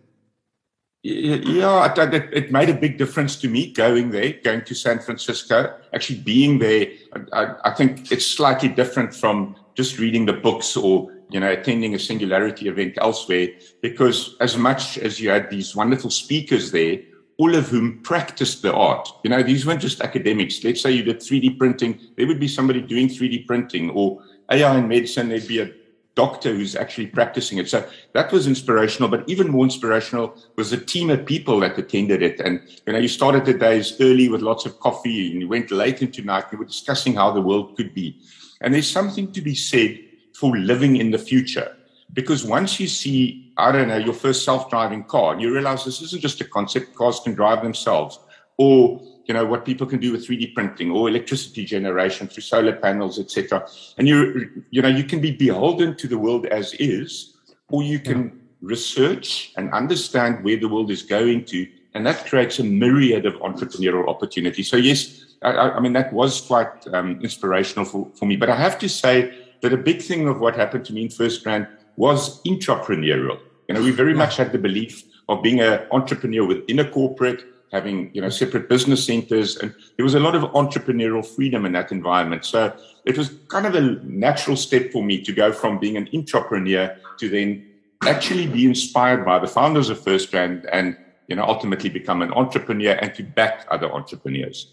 Yeah, 1.03 1.93
it, 1.97 2.29
it, 2.33 2.53
made 2.53 2.69
a 2.69 2.75
big 2.75 2.99
difference 2.99 3.35
to 3.41 3.49
me 3.49 3.73
going 3.73 4.11
there, 4.11 4.35
going 4.45 4.63
to 4.67 4.75
San 4.75 5.01
Francisco, 5.01 5.77
actually 5.93 6.21
being 6.21 6.61
there. 6.61 6.87
I, 7.33 7.55
I, 7.65 7.71
think 7.75 8.13
it's 8.13 8.27
slightly 8.27 8.69
different 8.69 9.13
from 9.13 9.57
just 9.75 9.99
reading 9.99 10.27
the 10.27 10.35
books 10.35 10.77
or 10.77 11.11
you 11.31 11.41
know 11.41 11.51
attending 11.51 11.95
a 11.95 11.99
singularity 11.99 12.69
event 12.69 12.95
elsewhere, 12.99 13.49
because 13.81 14.37
as 14.41 14.57
much 14.57 14.99
as 14.99 15.21
you 15.21 15.31
had 15.31 15.51
these 15.51 15.75
wonderful 15.75 16.11
speakers 16.11 16.71
there, 16.71 16.99
all 17.41 17.55
of 17.55 17.69
whom 17.69 18.03
practiced 18.03 18.61
the 18.61 18.71
art. 18.71 19.09
You 19.25 19.31
know, 19.31 19.43
these 19.43 19.65
weren't 19.65 19.81
just 19.81 20.03
academics. 20.03 20.63
Let's 20.63 20.83
say 20.83 20.93
you 20.93 21.03
did 21.03 21.21
3D 21.21 21.59
printing, 21.59 21.99
there 22.17 22.27
would 22.27 22.39
be 22.39 22.49
somebody 22.49 22.83
doing 22.83 23.09
3D 23.09 23.47
printing, 23.47 23.89
or 23.91 24.23
AI 24.51 24.77
in 24.77 24.87
medicine, 24.87 25.31
there'd 25.31 25.49
be 25.49 25.61
a 25.61 25.71
doctor 26.15 26.55
who's 26.55 26.77
actually 26.77 27.07
practicing 27.07 27.57
it. 27.57 27.67
So 27.71 27.89
that 28.13 28.31
was 28.31 28.47
inspirational, 28.47 29.09
but 29.09 29.27
even 29.27 29.49
more 29.49 29.65
inspirational 29.65 30.37
was 30.57 30.71
the 30.71 30.77
team 30.77 31.09
of 31.09 31.25
people 31.25 31.61
that 31.61 31.79
attended 31.79 32.23
it. 32.23 32.41
And, 32.41 32.61
you 32.87 32.93
know, 32.93 32.99
you 32.99 33.09
started 33.09 33.47
the 33.47 33.55
days 33.55 33.99
early 34.01 34.29
with 34.29 34.43
lots 34.43 34.67
of 34.67 34.79
coffee 34.81 35.33
and 35.33 35.41
you 35.41 35.49
went 35.49 35.71
late 35.71 36.03
into 36.03 36.21
night. 36.23 36.45
You 36.53 36.59
were 36.59 36.67
discussing 36.67 37.15
how 37.15 37.31
the 37.31 37.41
world 37.41 37.75
could 37.77 37.95
be. 37.95 38.21
And 38.61 38.75
there's 38.75 38.91
something 38.91 39.33
to 39.33 39.41
be 39.41 39.55
said 39.55 39.99
for 40.35 40.57
living 40.57 40.97
in 40.97 41.11
the 41.11 41.19
future. 41.19 41.77
Because 42.13 42.45
once 42.45 42.81
you 42.81 42.89
see, 42.89 43.53
I 43.57 43.71
don't 43.71 43.89
know, 43.89 43.97
your 43.97 44.15
first 44.15 44.45
self-driving 44.45 45.05
car, 45.05 45.33
and 45.33 45.41
you 45.41 45.53
realize 45.53 45.85
this 45.85 46.03
isn't 46.03 46.21
just 46.21 46.41
a 46.41 46.45
concept, 46.45 46.95
cars 46.95 47.21
can 47.21 47.35
drive 47.35 47.63
themselves. 47.63 48.19
Or 48.57 49.01
you 49.31 49.35
know 49.35 49.45
what 49.45 49.65
people 49.65 49.87
can 49.87 50.01
do 50.01 50.11
with 50.11 50.27
3D 50.27 50.55
printing 50.55 50.91
or 50.91 51.09
electricity 51.09 51.65
generation 51.65 52.27
through 52.27 52.43
solar 52.43 52.75
panels, 52.75 53.21
etc. 53.21 53.65
And 53.97 54.09
you 54.09 54.51
you 54.71 54.83
know 54.83 54.89
you 54.89 55.05
can 55.05 55.21
be 55.21 55.31
beholden 55.31 55.95
to 55.99 56.09
the 56.09 56.19
world 56.19 56.47
as 56.47 56.75
is, 56.75 57.37
or 57.69 57.85
you 57.85 58.01
can 58.01 58.21
yeah. 58.25 58.31
research 58.61 59.53
and 59.57 59.73
understand 59.73 60.43
where 60.43 60.57
the 60.57 60.69
world 60.69 60.91
is 60.91 61.03
going 61.03 61.45
to, 61.45 61.65
and 61.95 62.05
that 62.07 62.27
creates 62.27 62.59
a 62.59 62.65
myriad 62.65 63.25
of 63.25 63.35
entrepreneurial 63.35 64.09
opportunities. 64.09 64.69
So 64.69 64.77
yes, 64.77 65.37
I, 65.43 65.51
I 65.77 65.81
mean 65.81 65.93
that 65.93 66.13
was 66.13 66.41
quite 66.41 66.87
um, 66.93 67.21
inspirational 67.23 67.85
for, 67.85 68.11
for 68.17 68.27
me. 68.27 68.35
But 68.35 68.51
I 68.51 68.57
have 68.57 68.81
to 68.81 68.89
say 68.89 69.33
that 69.63 69.73
a 69.73 69.77
big 69.77 70.03
thing 70.03 70.29
of 70.29 70.41
what 70.41 70.57
happened 70.57 70.85
to 70.87 70.93
me 70.93 71.03
in 71.03 71.09
FirstRand 71.09 71.69
was 71.97 72.43
entrepreneurial. 72.45 73.39
You 73.69 73.75
know, 73.75 73.83
we 73.83 73.91
very 73.91 74.15
much 74.15 74.37
had 74.37 74.53
the 74.53 74.59
belief 74.59 75.05
of 75.29 75.43
being 75.43 75.61
an 75.61 75.87
entrepreneur 75.93 76.45
within 76.45 76.79
a 76.81 76.91
corporate 76.91 77.45
having 77.73 78.11
you 78.13 78.21
know 78.21 78.29
separate 78.29 78.69
business 78.69 79.05
centers, 79.05 79.57
and 79.57 79.75
there 79.97 80.05
was 80.05 80.15
a 80.15 80.21
lot 80.21 80.35
of 80.35 80.43
entrepreneurial 80.53 81.25
freedom 81.25 81.65
in 81.65 81.73
that 81.73 81.93
environment. 81.93 82.45
So 82.45 82.77
it 83.05 83.17
was 83.17 83.31
kind 83.49 83.67
of 83.67 83.75
a 83.75 83.83
natural 84.05 84.57
step 84.57 84.93
for 84.93 85.03
me 85.03 85.23
to 85.23 85.33
go 85.33 85.53
from 85.53 85.79
being 85.79 85.97
an 85.97 86.09
entrepreneur 86.13 86.97
to 87.19 87.29
then 87.29 87.67
actually 88.07 88.47
be 88.47 88.67
inspired 88.67 89.25
by 89.25 89.39
the 89.39 89.47
founders 89.47 89.91
of 89.91 90.01
FirstRand 90.01 90.69
and 90.73 90.97
you 91.29 91.37
know 91.37 91.45
ultimately 91.45 91.91
become 91.91 92.23
an 92.23 92.33
entrepreneur 92.33 92.93
and 93.01 93.15
to 93.15 93.23
back 93.23 93.67
other 93.71 93.91
entrepreneurs. 93.93 94.73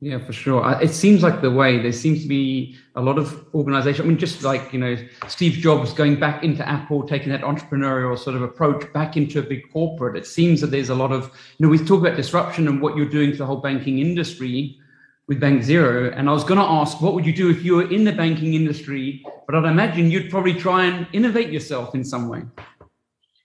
Yeah, 0.00 0.18
for 0.24 0.32
sure. 0.32 0.78
It 0.80 0.94
seems 0.94 1.24
like 1.24 1.40
the 1.40 1.50
way 1.50 1.82
there 1.82 1.90
seems 1.90 2.22
to 2.22 2.28
be 2.28 2.76
a 2.94 3.00
lot 3.00 3.18
of 3.18 3.44
organization. 3.52 4.04
I 4.04 4.08
mean, 4.08 4.16
just 4.16 4.44
like, 4.44 4.72
you 4.72 4.78
know, 4.78 4.96
Steve 5.26 5.54
Jobs 5.54 5.92
going 5.92 6.20
back 6.20 6.44
into 6.44 6.66
Apple, 6.68 7.02
taking 7.02 7.30
that 7.30 7.40
entrepreneurial 7.40 8.16
sort 8.16 8.36
of 8.36 8.42
approach 8.42 8.92
back 8.92 9.16
into 9.16 9.40
a 9.40 9.42
big 9.42 9.72
corporate. 9.72 10.16
It 10.16 10.24
seems 10.24 10.60
that 10.60 10.70
there's 10.70 10.90
a 10.90 10.94
lot 10.94 11.10
of, 11.10 11.24
you 11.58 11.66
know, 11.66 11.68
we 11.68 11.78
talk 11.78 12.00
about 12.00 12.16
disruption 12.16 12.68
and 12.68 12.80
what 12.80 12.96
you're 12.96 13.08
doing 13.08 13.32
to 13.32 13.38
the 13.38 13.46
whole 13.46 13.56
banking 13.56 13.98
industry 13.98 14.78
with 15.26 15.40
Bank 15.40 15.64
Zero. 15.64 16.12
And 16.12 16.28
I 16.28 16.32
was 16.32 16.44
going 16.44 16.60
to 16.60 16.64
ask, 16.64 17.00
what 17.00 17.14
would 17.14 17.26
you 17.26 17.34
do 17.34 17.50
if 17.50 17.64
you 17.64 17.74
were 17.74 17.90
in 17.90 18.04
the 18.04 18.12
banking 18.12 18.54
industry? 18.54 19.24
But 19.46 19.56
I'd 19.56 19.64
imagine 19.64 20.12
you'd 20.12 20.30
probably 20.30 20.54
try 20.54 20.84
and 20.84 21.08
innovate 21.12 21.50
yourself 21.50 21.96
in 21.96 22.04
some 22.04 22.28
way. 22.28 22.42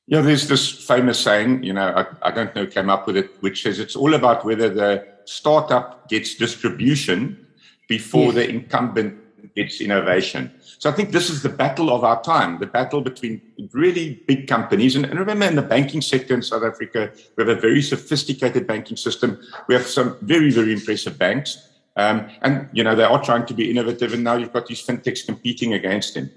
Yeah, 0.05 0.21
there's 0.21 0.47
this 0.47 0.85
famous 0.85 1.19
saying, 1.19 1.63
you 1.63 1.73
know, 1.73 1.87
I, 1.95 2.27
I 2.27 2.31
don't 2.31 2.53
know, 2.55 2.67
came 2.67 2.91
up 2.91 3.07
with 3.07 3.17
it, 3.17 3.31
which 3.39 3.63
says 3.63 3.79
it's 3.79 3.95
all 3.95 4.13
about 4.13 4.45
whether 4.45 4.69
the 4.69 5.12
startup 5.25 6.09
gets 6.09 6.35
distribution 6.35 7.47
before 7.87 8.25
yes. 8.25 8.35
the 8.35 8.49
incumbent 8.49 9.19
gets 9.55 9.81
innovation. 9.81 10.51
So 10.79 10.89
I 10.89 10.93
think 10.93 11.11
this 11.11 11.29
is 11.29 11.43
the 11.43 11.49
battle 11.49 11.89
of 11.91 12.03
our 12.03 12.21
time, 12.23 12.59
the 12.59 12.65
battle 12.65 13.01
between 13.01 13.41
really 13.71 14.23
big 14.27 14.47
companies. 14.47 14.95
And, 14.95 15.05
and, 15.05 15.19
remember, 15.19 15.45
in 15.45 15.55
the 15.55 15.61
banking 15.61 16.01
sector 16.01 16.33
in 16.33 16.41
South 16.41 16.63
Africa, 16.63 17.11
we 17.35 17.43
have 17.45 17.57
a 17.57 17.59
very 17.59 17.81
sophisticated 17.81 18.65
banking 18.67 18.97
system. 18.97 19.39
We 19.67 19.75
have 19.75 19.85
some 19.85 20.17
very, 20.21 20.51
very 20.51 20.73
impressive 20.73 21.17
banks. 21.17 21.69
Um, 21.95 22.29
and, 22.41 22.67
you 22.73 22.83
know, 22.83 22.95
they 22.95 23.03
are 23.03 23.23
trying 23.23 23.45
to 23.45 23.53
be 23.53 23.69
innovative. 23.69 24.13
And 24.13 24.23
now 24.23 24.35
you've 24.35 24.53
got 24.53 24.65
these 24.65 24.85
fintechs 24.85 25.25
competing 25.25 25.73
against 25.73 26.15
them. 26.15 26.31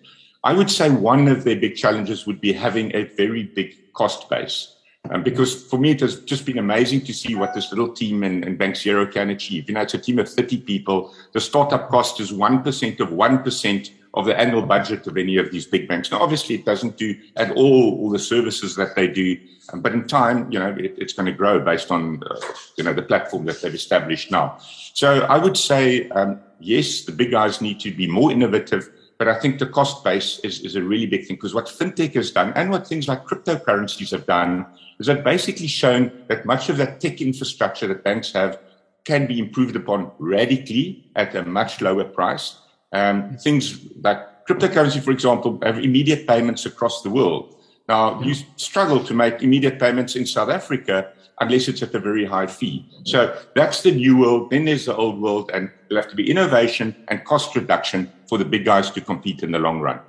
I 0.45 0.53
would 0.53 0.71
say 0.71 0.91
one 0.91 1.27
of 1.29 1.45
their 1.45 1.57
big 1.57 1.75
challenges 1.77 2.27
would 2.27 2.41
be 2.41 2.53
having 2.53 2.95
a 2.95 3.05
very 3.05 3.45
big 3.45 3.93
cost 3.95 4.29
base. 4.29 4.76
Um, 5.11 5.23
because 5.23 5.65
for 5.65 5.79
me, 5.79 5.91
it 5.91 6.01
has 6.01 6.21
just 6.21 6.45
been 6.45 6.59
amazing 6.59 7.03
to 7.03 7.13
see 7.13 7.35
what 7.35 7.55
this 7.55 7.71
little 7.71 7.93
team 7.93 8.25
in, 8.25 8.45
in 8.45 8.57
Bank 8.57 8.77
Zero 8.77 9.07
can 9.07 9.31
achieve. 9.31 9.69
You 9.69 9.75
know, 9.75 9.83
it's 9.83 9.95
a 9.95 9.99
team 9.99 10.19
of 10.19 10.29
30 10.29 10.59
people. 10.59 11.15
The 11.33 11.41
startup 11.41 11.89
cost 11.89 12.21
is 12.21 12.33
1% 12.33 13.01
of 13.01 13.09
1% 13.09 13.91
of 14.15 14.25
the 14.25 14.39
annual 14.39 14.63
budget 14.63 15.07
of 15.07 15.17
any 15.17 15.37
of 15.37 15.51
these 15.51 15.67
big 15.67 15.87
banks. 15.87 16.11
Now, 16.11 16.21
obviously, 16.21 16.55
it 16.55 16.65
doesn't 16.65 16.97
do 16.97 17.15
at 17.37 17.51
all 17.53 17.99
all 18.01 18.11
the 18.11 18.19
services 18.19 18.75
that 18.77 18.97
they 18.97 19.09
do, 19.09 19.37
um, 19.73 19.83
but 19.83 19.93
in 19.93 20.07
time, 20.07 20.51
you 20.51 20.59
know, 20.59 20.71
it, 20.71 20.95
it's 20.97 21.13
going 21.13 21.27
to 21.27 21.33
grow 21.33 21.61
based 21.61 21.91
on, 21.91 22.23
uh, 22.23 22.37
you 22.77 22.85
know, 22.85 22.95
the 22.95 23.03
platform 23.03 23.45
that 23.45 23.61
they've 23.61 23.75
established 23.75 24.31
now. 24.31 24.59
So 24.95 25.21
I 25.21 25.37
would 25.37 25.57
say, 25.57 26.09
um, 26.11 26.41
yes, 26.61 27.03
the 27.03 27.13
big 27.13 27.31
guys 27.31 27.61
need 27.61 27.79
to 27.81 27.91
be 27.91 28.07
more 28.07 28.33
innovative, 28.33 28.89
but 29.19 29.29
I 29.29 29.39
think 29.39 29.59
the 29.59 29.67
cost 29.67 30.03
base 30.03 30.39
is, 30.41 30.61
is 30.61 30.77
a 30.77 30.83
really 30.83 31.07
big 31.07 31.27
thing 31.27 31.37
because 31.37 31.55
what 31.55 31.67
fintech 31.67 32.15
has 32.15 32.31
done 32.31 32.53
and 32.55 32.71
what 32.71 32.87
things 32.87 33.09
like 33.09 33.25
cryptocurrencies 33.25 34.11
have 34.13 34.27
done 34.27 34.67
is 34.99 35.07
they've 35.07 35.23
basically 35.23 35.67
shown 35.67 36.11
that 36.29 36.45
much 36.47 36.69
of 36.69 36.77
that 36.79 37.01
tech 37.01 37.21
infrastructure 37.21 37.87
that 37.87 38.05
banks 38.05 38.33
have 38.33 38.59
can 39.05 39.27
be 39.27 39.39
improved 39.39 39.77
upon 39.77 40.11
radically 40.19 41.09
at 41.15 41.35
a 41.35 41.45
much 41.45 41.81
lower 41.81 42.05
price. 42.05 42.59
Um, 42.93 43.37
things 43.37 43.87
like 44.03 44.47
cryptocurrency, 44.47 45.03
for 45.03 45.13
example, 45.13 45.59
have 45.63 45.79
immediate 45.79 46.27
payments 46.27 46.67
across 46.67 47.03
the 47.03 47.11
world. 47.11 47.55
Now, 47.89 48.21
you 48.21 48.35
struggle 48.57 49.03
to 49.05 49.15
make 49.15 49.43
immediate 49.43 49.79
payments 49.79 50.17
in 50.17 50.27
South 50.27 50.49
Africa 50.49 51.13
unless 51.41 51.69
it's 51.69 51.83
at 51.83 51.95
a 51.95 52.01
very 52.01 52.25
high 52.25 52.47
fee. 52.47 52.85
So 53.05 53.39
that's 53.55 53.83
the 53.83 53.93
new 53.93 54.17
world. 54.17 54.51
Then 54.51 54.65
there's 54.65 54.87
the 54.87 54.97
old 54.97 55.21
world, 55.21 55.51
and 55.53 55.71
there'll 55.89 56.03
have 56.03 56.11
to 56.11 56.17
be 56.17 56.31
innovation 56.31 56.97
and 57.09 57.25
cost 57.25 57.55
reduction 57.55 58.11
for 58.27 58.39
the 58.39 58.45
big 58.45 58.65
guys 58.65 58.91
to 58.93 59.01
compete 59.01 59.43
in 59.43 59.53
the 59.53 59.59
long 59.59 59.81
run. 59.81 60.01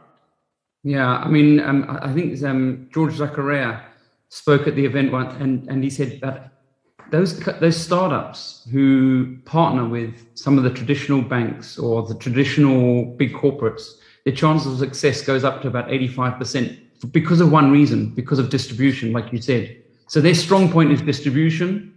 Yeah, 0.84 1.18
I 1.18 1.28
mean, 1.28 1.60
um, 1.60 1.86
I 2.02 2.14
think 2.14 2.42
um, 2.44 2.88
George 2.94 3.16
Zakaria 3.16 3.82
spoke 4.30 4.68
at 4.68 4.76
the 4.76 4.86
event 4.86 5.12
once, 5.12 5.34
and, 5.40 5.68
and 5.70 5.84
he 5.84 5.90
said 5.90 6.20
that 6.22 6.52
those 7.12 7.40
those 7.60 7.78
startups 7.78 8.68
who 8.72 9.38
partner 9.46 9.88
with 9.88 10.28
some 10.36 10.58
of 10.58 10.64
the 10.64 10.70
traditional 10.70 11.22
banks 11.22 11.78
or 11.78 12.04
the 12.04 12.16
traditional 12.16 13.06
big 13.06 13.34
corporates, 13.34 13.86
their 14.26 14.36
chances 14.36 14.74
of 14.74 14.80
success 14.80 15.22
goes 15.22 15.44
up 15.44 15.62
to 15.62 15.68
about 15.68 15.92
eighty 15.92 16.08
five 16.08 16.38
percent 16.38 16.78
because 17.12 17.40
of 17.40 17.52
one 17.52 17.72
reason, 17.72 18.10
because 18.16 18.40
of 18.40 18.50
distribution, 18.50 19.14
like 19.14 19.32
you 19.32 19.42
said. 19.42 19.84
So 20.08 20.20
their 20.22 20.36
strong 20.36 20.72
point 20.72 20.92
is 20.92 21.02
distribution. 21.02 21.94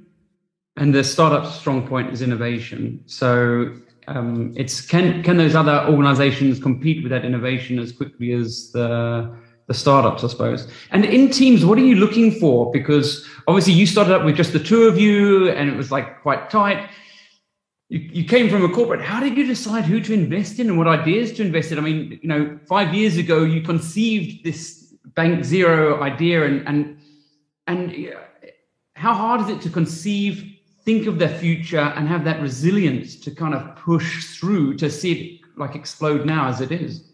And 0.76 0.94
the 0.94 1.02
startup 1.02 1.52
strong 1.52 1.86
point 1.86 2.10
is 2.10 2.22
innovation. 2.22 3.02
So 3.06 3.74
um, 4.06 4.54
it's 4.56 4.80
can 4.80 5.22
can 5.22 5.36
those 5.36 5.54
other 5.54 5.84
organizations 5.88 6.60
compete 6.60 7.02
with 7.02 7.10
that 7.10 7.24
innovation 7.24 7.78
as 7.78 7.92
quickly 7.92 8.32
as 8.32 8.70
the 8.72 9.36
the 9.70 9.74
startups, 9.74 10.24
I 10.24 10.26
suppose. 10.26 10.66
And 10.90 11.04
in 11.04 11.30
teams, 11.30 11.64
what 11.64 11.78
are 11.78 11.84
you 11.84 11.94
looking 11.94 12.32
for? 12.40 12.72
Because 12.72 13.24
obviously 13.46 13.72
you 13.74 13.86
started 13.86 14.12
up 14.12 14.24
with 14.24 14.34
just 14.34 14.52
the 14.52 14.58
two 14.58 14.82
of 14.88 14.98
you, 14.98 15.48
and 15.48 15.70
it 15.70 15.76
was 15.76 15.92
like 15.92 16.20
quite 16.22 16.50
tight. 16.50 16.90
You, 17.88 18.00
you 18.00 18.24
came 18.24 18.50
from 18.50 18.64
a 18.64 18.68
corporate. 18.68 19.00
How 19.00 19.20
did 19.20 19.36
you 19.36 19.46
decide 19.46 19.84
who 19.84 20.00
to 20.00 20.12
invest 20.12 20.58
in 20.58 20.70
and 20.70 20.76
what 20.76 20.88
ideas 20.88 21.32
to 21.34 21.42
invest 21.42 21.70
in? 21.70 21.78
I 21.78 21.82
mean, 21.82 22.18
you 22.20 22.28
know, 22.28 22.58
five 22.66 22.92
years 22.92 23.16
ago 23.16 23.44
you 23.44 23.62
conceived 23.62 24.44
this 24.44 24.92
Bank 25.14 25.44
Zero 25.44 26.02
idea, 26.02 26.44
and 26.46 26.66
and 26.66 26.98
and 27.68 28.12
how 28.94 29.14
hard 29.14 29.40
is 29.42 29.50
it 29.50 29.60
to 29.62 29.70
conceive, 29.70 30.52
think 30.84 31.06
of 31.06 31.20
the 31.20 31.28
future, 31.28 31.92
and 31.96 32.08
have 32.08 32.24
that 32.24 32.42
resilience 32.42 33.14
to 33.20 33.30
kind 33.30 33.54
of 33.54 33.76
push 33.76 34.36
through 34.36 34.78
to 34.78 34.90
see 34.90 35.12
it 35.12 35.40
like 35.56 35.76
explode 35.76 36.26
now 36.26 36.48
as 36.48 36.60
it 36.60 36.72
is? 36.72 37.09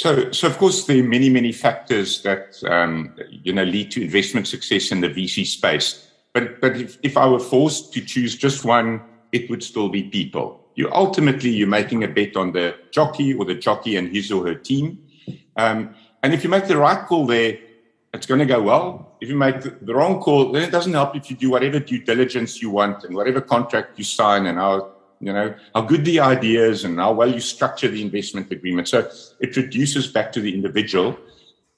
So, 0.00 0.32
so 0.32 0.46
of 0.46 0.56
course, 0.56 0.86
there 0.86 0.98
are 1.00 1.06
many, 1.06 1.28
many 1.28 1.52
factors 1.52 2.22
that 2.22 2.56
um, 2.64 3.14
you 3.28 3.52
know 3.52 3.64
lead 3.64 3.90
to 3.90 4.02
investment 4.02 4.48
success 4.48 4.92
in 4.92 5.02
the 5.02 5.10
VC 5.10 5.44
space. 5.44 6.10
But, 6.32 6.58
but 6.62 6.74
if, 6.74 6.96
if 7.02 7.18
I 7.18 7.28
were 7.28 7.38
forced 7.38 7.92
to 7.92 8.00
choose 8.00 8.34
just 8.34 8.64
one, 8.64 9.02
it 9.30 9.50
would 9.50 9.62
still 9.62 9.90
be 9.90 10.04
people. 10.04 10.64
You 10.74 10.90
ultimately 10.90 11.50
you're 11.50 11.68
making 11.68 12.02
a 12.02 12.08
bet 12.08 12.34
on 12.34 12.52
the 12.52 12.76
jockey 12.90 13.34
or 13.34 13.44
the 13.44 13.56
jockey 13.56 13.96
and 13.96 14.08
his 14.08 14.32
or 14.32 14.46
her 14.46 14.54
team. 14.54 15.04
Um, 15.58 15.94
and 16.22 16.32
if 16.32 16.44
you 16.44 16.48
make 16.48 16.66
the 16.66 16.78
right 16.78 17.04
call 17.06 17.26
there, 17.26 17.58
it's 18.14 18.24
going 18.24 18.40
to 18.40 18.46
go 18.46 18.62
well. 18.62 19.18
If 19.20 19.28
you 19.28 19.36
make 19.36 19.60
the, 19.60 19.94
wrong 19.94 20.18
call, 20.20 20.50
then 20.50 20.62
it 20.62 20.70
doesn't 20.70 20.94
help 20.94 21.14
if 21.14 21.30
you 21.30 21.36
do 21.36 21.50
whatever 21.50 21.78
due 21.78 22.02
diligence 22.02 22.62
you 22.62 22.70
want 22.70 23.04
and 23.04 23.14
whatever 23.14 23.42
contract 23.42 23.98
you 23.98 24.04
sign 24.04 24.46
and 24.46 24.56
how 24.56 24.92
you 25.20 25.32
know, 25.32 25.54
how 25.74 25.82
good 25.82 26.04
the 26.04 26.18
idea 26.18 26.66
is 26.66 26.84
and 26.84 26.98
how 26.98 27.12
well 27.12 27.30
you 27.30 27.40
structure 27.40 27.88
the 27.88 28.02
investment 28.02 28.50
agreement. 28.50 28.88
So 28.88 29.10
it 29.38 29.56
reduces 29.56 30.06
back 30.06 30.32
to 30.32 30.40
the 30.40 30.52
individual. 30.52 31.16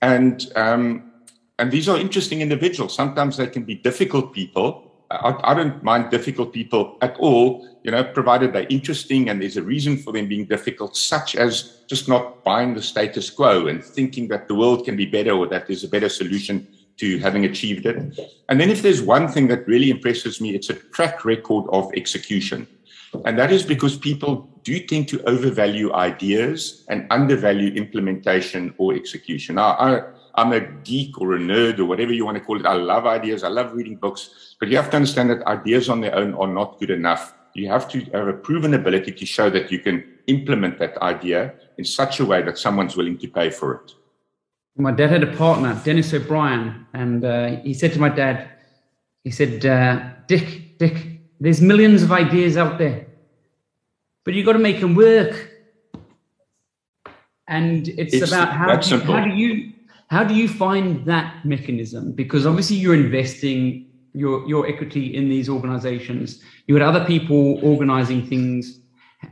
And, 0.01 0.51
um, 0.55 1.13
and 1.59 1.71
these 1.71 1.89
are 1.89 1.99
interesting 1.99 2.41
individuals. 2.41 2.95
Sometimes 2.95 3.37
they 3.37 3.49
can 3.49 3.65
be 3.65 3.75
difficult 3.75 4.33
people. 4.33 4.91
I, 5.11 5.35
I, 5.43 5.55
don't 5.55 5.83
mind 5.83 6.11
difficult 6.11 6.53
people 6.53 6.97
at 7.03 7.17
all, 7.19 7.69
you 7.83 7.91
know, 7.91 8.03
provided 8.03 8.53
they're 8.53 8.67
interesting 8.71 9.29
and 9.29 9.43
there's 9.43 9.57
a 9.57 9.63
reason 9.63 9.99
for 9.99 10.13
them 10.13 10.29
being 10.29 10.47
difficult, 10.47 10.97
such 10.97 11.35
as 11.37 11.83
just 11.89 12.09
not 12.09 12.45
buying 12.45 12.75
the 12.75 12.83
status 12.83 13.29
quo 13.29 13.67
and 13.67 13.85
thinking 13.85 14.29
that 14.29 14.49
the 14.49 14.55
world 14.55 14.85
can 14.85 14.97
be 14.97 15.05
better 15.05 15.33
or 15.33 15.47
that 15.49 15.67
there's 15.67 15.85
a 15.85 15.89
better 15.89 16.09
solution 16.09 16.67
to 16.99 17.19
having 17.19 17.45
achieved 17.45 17.87
it. 17.87 17.97
And 18.49 18.61
then 18.61 18.71
if 18.71 18.83
there's 18.83 19.03
one 19.03 19.29
thing 19.29 19.49
that 19.49 19.67
really 19.67 19.91
impresses 19.91 20.41
me, 20.41 20.55
it's 20.55 20.71
a 20.71 20.75
track 20.75 21.25
record 21.25 21.67
of 21.71 21.93
execution. 21.95 22.67
And 23.25 23.39
that 23.39 23.53
is 23.53 23.63
because 23.63 23.97
people 23.97 24.49
do 24.63 24.79
tend 24.87 25.09
to 25.09 25.23
overvalue 25.29 25.93
ideas 25.93 26.85
and 26.89 27.07
undervalue 27.11 27.73
implementation 27.75 28.75
or 28.79 28.95
execution. 28.95 29.57
Now, 29.57 29.73
I, 29.73 30.03
I'm 30.35 30.53
a 30.53 30.61
geek 30.61 31.21
or 31.21 31.35
a 31.35 31.39
nerd 31.39 31.79
or 31.79 31.85
whatever 31.85 32.13
you 32.13 32.25
want 32.25 32.39
to 32.39 32.45
call 32.45 32.59
it. 32.59 32.67
I 32.67 32.75
love 32.75 33.07
ideas. 33.07 33.45
I 33.45 33.49
love 33.49 33.75
reading 33.75 33.97
books. 33.97 34.57
But 34.59 34.69
you 34.69 34.77
have 34.77 34.91
to 34.91 34.97
understand 34.97 35.31
that 35.31 35.43
ideas 35.47 35.89
on 35.89 36.01
their 36.01 36.15
own 36.15 36.35
are 36.35 36.47
not 36.47 36.79
good 36.79 36.91
enough. 36.91 37.35
You 37.55 37.69
have 37.69 37.87
to 37.91 38.01
have 38.13 38.29
a 38.29 38.33
proven 38.33 38.73
ability 38.75 39.13
to 39.13 39.27
show 39.27 39.51
that 39.51 39.71
you 39.71 39.79
can 39.79 40.05
implement 40.27 40.79
that 40.79 40.97
idea 40.99 41.55
in 41.77 41.85
such 41.85 42.21
a 42.21 42.25
way 42.25 42.41
that 42.43 42.57
someone's 42.57 42.97
willing 42.97 43.19
to 43.19 43.29
pay 43.29 43.51
for 43.51 43.75
it. 43.75 43.93
My 44.77 44.91
dad 44.91 45.11
had 45.11 45.23
a 45.23 45.37
partner, 45.37 45.79
Dennis 45.85 46.15
O'Brien, 46.15 46.87
and 46.95 47.23
uh, 47.23 47.57
he 47.57 47.75
said 47.75 47.93
to 47.93 48.01
my 48.01 48.09
dad, 48.09 48.49
he 49.23 49.31
said, 49.31 49.67
uh, 49.67 50.01
Dick, 50.27 50.79
Dick, 50.79 51.12
there's 51.43 51.61
millions 51.61 52.05
of 52.05 52.13
ideas 52.13 52.57
out 52.57 52.79
there, 52.79 53.05
but 54.25 54.35
you've 54.35 54.47
got 54.47 54.53
to 54.53 54.61
make 54.61 54.81
them 54.81 54.95
work. 54.95 55.51
And 57.49 57.89
it's, 57.89 58.15
it's 58.15 58.31
about 58.31 58.53
how 58.53 58.77
do, 58.77 58.89
you, 58.89 59.01
how 59.01 59.25
do 59.25 59.31
you 59.31 59.73
how 60.09 60.25
do 60.25 60.35
you 60.35 60.49
find 60.49 61.05
that 61.07 61.45
mechanism? 61.45 62.13
Because 62.13 62.47
obviously 62.47 62.77
you're 62.77 62.95
investing 62.95 63.87
your 64.15 64.47
your 64.47 64.69
equity 64.69 65.17
in 65.17 65.29
these 65.29 65.49
organizations. 65.49 66.41
You 66.69 66.75
had 66.77 66.83
other 66.83 67.05
people 67.05 67.59
organizing 67.65 68.25
things. 68.27 68.79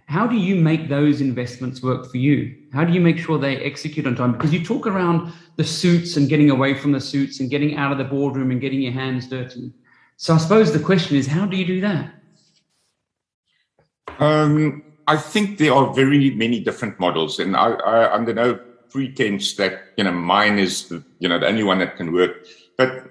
How 0.07 0.27
do 0.27 0.37
you 0.37 0.57
make 0.57 0.89
those 0.89 1.21
investments 1.21 1.83
work 1.83 2.11
for 2.11 2.17
you? 2.17 2.57
How 2.73 2.85
do 2.85 2.93
you 2.93 3.01
make 3.01 3.19
sure 3.19 3.39
they 3.39 3.57
execute 3.59 4.07
on 4.07 4.17
time? 4.17 4.33
Because 4.33 4.53
you 4.53 4.65
talk 4.65 4.87
around 4.87 5.33
the 5.57 5.65
suits 5.65 6.17
and 6.17 6.29
getting 6.29 6.51
away 6.51 6.75
from 6.75 6.93
the 6.93 7.01
suits 7.01 7.39
and 7.41 7.49
getting 7.49 7.77
out 7.77 7.93
of 7.93 7.99
the 7.99 8.05
boardroom 8.05 8.51
and 8.51 8.61
getting 8.61 8.81
your 8.83 8.93
hands 8.93 9.29
dirty. 9.29 9.73
So 10.21 10.35
I 10.35 10.37
suppose 10.37 10.71
the 10.71 10.79
question 10.79 11.17
is, 11.17 11.27
how 11.27 11.47
do 11.47 11.57
you 11.57 11.65
do 11.65 11.81
that? 11.81 12.13
Um, 14.19 14.83
I 15.07 15.17
think 15.17 15.57
there 15.57 15.73
are 15.73 15.95
very 15.95 16.31
many 16.33 16.61
different 16.61 17.01
models, 17.01 17.39
and 17.39 17.57
I, 17.57 17.71
I, 17.71 18.15
under 18.15 18.35
no 18.35 18.61
pretense 18.91 19.55
that 19.55 19.81
you 19.97 20.05
know 20.05 20.13
mine 20.13 20.59
is 20.59 20.89
the, 20.89 21.03
you 21.21 21.29
know 21.31 21.39
the 21.39 21.47
only 21.47 21.63
one 21.63 21.79
that 21.79 21.97
can 21.97 22.13
work. 22.13 22.45
But 22.77 23.09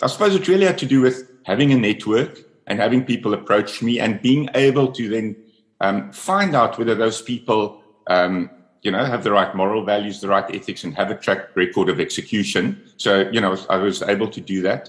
I 0.00 0.06
suppose 0.06 0.34
it 0.34 0.48
really 0.48 0.64
had 0.64 0.78
to 0.78 0.86
do 0.86 1.02
with 1.02 1.30
having 1.42 1.72
a 1.72 1.76
network 1.76 2.38
and 2.66 2.80
having 2.80 3.04
people 3.04 3.34
approach 3.34 3.82
me 3.82 4.00
and 4.00 4.22
being 4.22 4.48
able 4.54 4.92
to 4.92 5.10
then 5.10 5.36
um, 5.82 6.10
find 6.10 6.56
out 6.56 6.78
whether 6.78 6.94
those 6.94 7.20
people 7.20 7.82
um, 8.06 8.48
you 8.80 8.90
know 8.90 9.04
have 9.04 9.24
the 9.24 9.30
right 9.30 9.54
moral 9.54 9.84
values, 9.84 10.22
the 10.22 10.28
right 10.28 10.54
ethics, 10.54 10.84
and 10.84 10.94
have 10.94 11.10
a 11.10 11.16
track 11.16 11.54
record 11.54 11.90
of 11.90 12.00
execution. 12.00 12.80
So 12.96 13.28
you 13.30 13.42
know 13.42 13.58
I 13.68 13.76
was 13.76 14.00
able 14.00 14.28
to 14.28 14.40
do 14.40 14.62
that. 14.62 14.88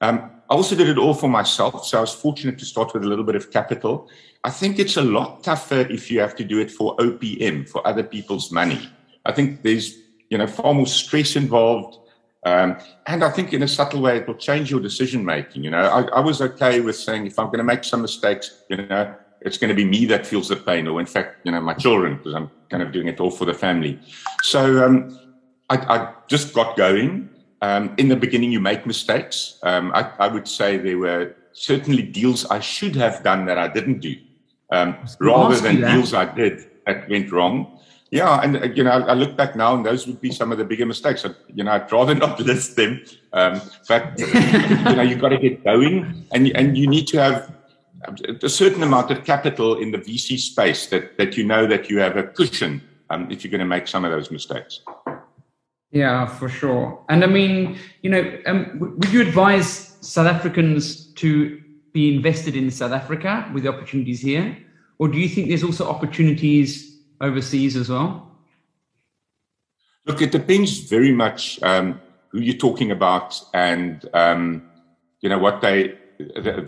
Um, 0.00 0.30
I 0.50 0.54
also 0.54 0.74
did 0.74 0.88
it 0.88 0.98
all 0.98 1.14
for 1.14 1.28
myself. 1.28 1.86
So 1.86 1.98
I 1.98 2.00
was 2.00 2.14
fortunate 2.14 2.58
to 2.58 2.64
start 2.64 2.94
with 2.94 3.02
a 3.04 3.06
little 3.06 3.24
bit 3.24 3.36
of 3.36 3.50
capital. 3.50 4.08
I 4.44 4.50
think 4.50 4.78
it's 4.78 4.96
a 4.96 5.02
lot 5.02 5.44
tougher 5.44 5.80
if 5.80 6.10
you 6.10 6.20
have 6.20 6.34
to 6.36 6.44
do 6.44 6.58
it 6.58 6.70
for 6.70 6.96
OPM, 6.96 7.68
for 7.68 7.86
other 7.86 8.02
people's 8.02 8.50
money. 8.50 8.88
I 9.26 9.32
think 9.32 9.62
there's, 9.62 9.98
you 10.30 10.38
know, 10.38 10.46
far 10.46 10.72
more 10.72 10.86
stress 10.86 11.36
involved. 11.36 11.98
Um, 12.44 12.78
and 13.06 13.24
I 13.24 13.30
think 13.30 13.52
in 13.52 13.62
a 13.62 13.68
subtle 13.68 14.00
way, 14.00 14.18
it 14.18 14.26
will 14.26 14.36
change 14.36 14.70
your 14.70 14.80
decision 14.80 15.24
making. 15.24 15.64
You 15.64 15.70
know, 15.70 15.80
I, 15.80 16.02
I 16.02 16.20
was 16.20 16.40
okay 16.40 16.80
with 16.80 16.96
saying 16.96 17.26
if 17.26 17.38
I'm 17.38 17.46
going 17.46 17.58
to 17.58 17.64
make 17.64 17.84
some 17.84 18.00
mistakes, 18.00 18.62
you 18.70 18.76
know, 18.76 19.14
it's 19.40 19.58
going 19.58 19.68
to 19.68 19.74
be 19.74 19.84
me 19.84 20.06
that 20.06 20.26
feels 20.26 20.48
the 20.48 20.56
pain, 20.56 20.88
or 20.88 20.98
in 20.98 21.06
fact, 21.06 21.36
you 21.44 21.52
know, 21.52 21.60
my 21.60 21.74
children, 21.74 22.16
because 22.16 22.34
I'm 22.34 22.50
kind 22.70 22.82
of 22.82 22.92
doing 22.92 23.08
it 23.08 23.20
all 23.20 23.30
for 23.30 23.44
the 23.44 23.54
family. 23.54 24.00
So 24.42 24.84
um, 24.84 25.18
I, 25.68 25.76
I 25.76 26.14
just 26.28 26.54
got 26.54 26.76
going. 26.76 27.28
Um, 27.60 27.94
in 27.98 28.08
the 28.08 28.16
beginning, 28.16 28.52
you 28.52 28.60
make 28.60 28.86
mistakes. 28.86 29.58
Um, 29.62 29.90
I, 29.94 30.10
I, 30.18 30.28
would 30.28 30.46
say 30.46 30.76
there 30.76 30.98
were 30.98 31.34
certainly 31.52 32.02
deals 32.02 32.46
I 32.46 32.60
should 32.60 32.94
have 32.96 33.24
done 33.24 33.46
that 33.46 33.58
I 33.58 33.66
didn't 33.66 33.98
do, 33.98 34.14
um, 34.70 34.96
rather 35.20 35.56
than 35.56 35.80
deals 35.80 36.14
I 36.14 36.32
did 36.32 36.70
that 36.86 37.08
went 37.08 37.32
wrong. 37.32 37.78
Yeah, 38.10 38.40
and 38.40 38.56
uh, 38.56 38.64
you 38.66 38.84
know, 38.84 38.92
I 38.92 39.12
look 39.14 39.36
back 39.36 39.54
now, 39.56 39.74
and 39.74 39.84
those 39.84 40.06
would 40.06 40.20
be 40.20 40.30
some 40.30 40.52
of 40.52 40.58
the 40.58 40.64
bigger 40.64 40.86
mistakes. 40.86 41.24
I, 41.24 41.30
you 41.52 41.64
know, 41.64 41.72
I'd 41.72 41.90
rather 41.92 42.14
not 42.26 42.40
list 42.40 42.76
them, 42.76 43.02
um, 43.32 43.60
but 43.88 44.18
you 44.18 44.96
know, 44.96 45.02
you've 45.02 45.20
got 45.20 45.30
to 45.30 45.38
get 45.38 45.64
going, 45.64 46.26
and 46.32 46.48
and 46.56 46.78
you 46.78 46.86
need 46.86 47.06
to 47.08 47.18
have 47.18 47.52
a 48.42 48.48
certain 48.48 48.82
amount 48.82 49.10
of 49.10 49.24
capital 49.24 49.78
in 49.78 49.90
the 49.90 49.98
VC 49.98 50.38
space 50.38 50.86
that 50.86 51.18
that 51.18 51.36
you 51.36 51.44
know 51.44 51.66
that 51.66 51.90
you 51.90 51.98
have 51.98 52.16
a 52.16 52.22
cushion 52.22 52.80
um, 53.10 53.30
if 53.30 53.44
you're 53.44 53.50
going 53.50 53.58
to 53.58 53.66
make 53.66 53.88
some 53.88 54.04
of 54.04 54.10
those 54.10 54.30
mistakes. 54.30 54.80
Yeah, 55.90 56.26
for 56.26 56.48
sure. 56.48 57.02
And 57.08 57.24
I 57.24 57.26
mean, 57.26 57.78
you 58.02 58.10
know, 58.10 58.38
um, 58.46 58.78
would 58.78 59.10
you 59.10 59.22
advise 59.22 59.96
South 60.00 60.26
Africans 60.26 61.12
to 61.14 61.62
be 61.92 62.14
invested 62.14 62.56
in 62.56 62.70
South 62.70 62.92
Africa 62.92 63.50
with 63.54 63.62
the 63.62 63.70
opportunities 63.70 64.20
here? 64.20 64.56
Or 64.98 65.08
do 65.08 65.18
you 65.18 65.28
think 65.28 65.48
there's 65.48 65.64
also 65.64 65.88
opportunities 65.88 66.98
overseas 67.20 67.76
as 67.76 67.88
well? 67.88 68.30
Look, 70.04 70.20
it 70.20 70.30
depends 70.30 70.80
very 70.80 71.12
much 71.12 71.62
um, 71.62 72.00
who 72.28 72.40
you're 72.40 72.56
talking 72.56 72.90
about 72.90 73.40
and, 73.54 74.08
um, 74.12 74.68
you 75.20 75.28
know, 75.28 75.38
what 75.38 75.60
they, 75.60 75.98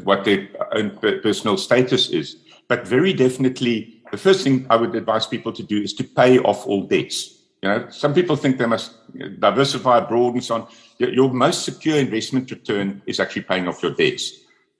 what 0.04 0.24
their 0.24 0.48
own 0.72 0.90
personal 1.22 1.56
status 1.56 2.08
is. 2.08 2.36
But 2.68 2.86
very 2.86 3.12
definitely, 3.12 4.02
the 4.10 4.16
first 4.16 4.44
thing 4.44 4.66
I 4.70 4.76
would 4.76 4.94
advise 4.94 5.26
people 5.26 5.52
to 5.52 5.62
do 5.62 5.80
is 5.82 5.92
to 5.94 6.04
pay 6.04 6.38
off 6.38 6.66
all 6.66 6.86
debts 6.86 7.39
you 7.62 7.68
know, 7.68 7.88
some 7.90 8.14
people 8.14 8.36
think 8.36 8.58
they 8.58 8.66
must 8.66 8.94
diversify 9.38 9.98
abroad 9.98 10.34
and 10.34 10.44
so 10.44 10.54
on. 10.54 10.68
Your 10.98 11.30
most 11.30 11.64
secure 11.64 11.98
investment 11.98 12.50
return 12.50 13.02
is 13.06 13.20
actually 13.20 13.42
paying 13.42 13.68
off 13.68 13.82
your 13.82 13.92
debts. 13.92 14.32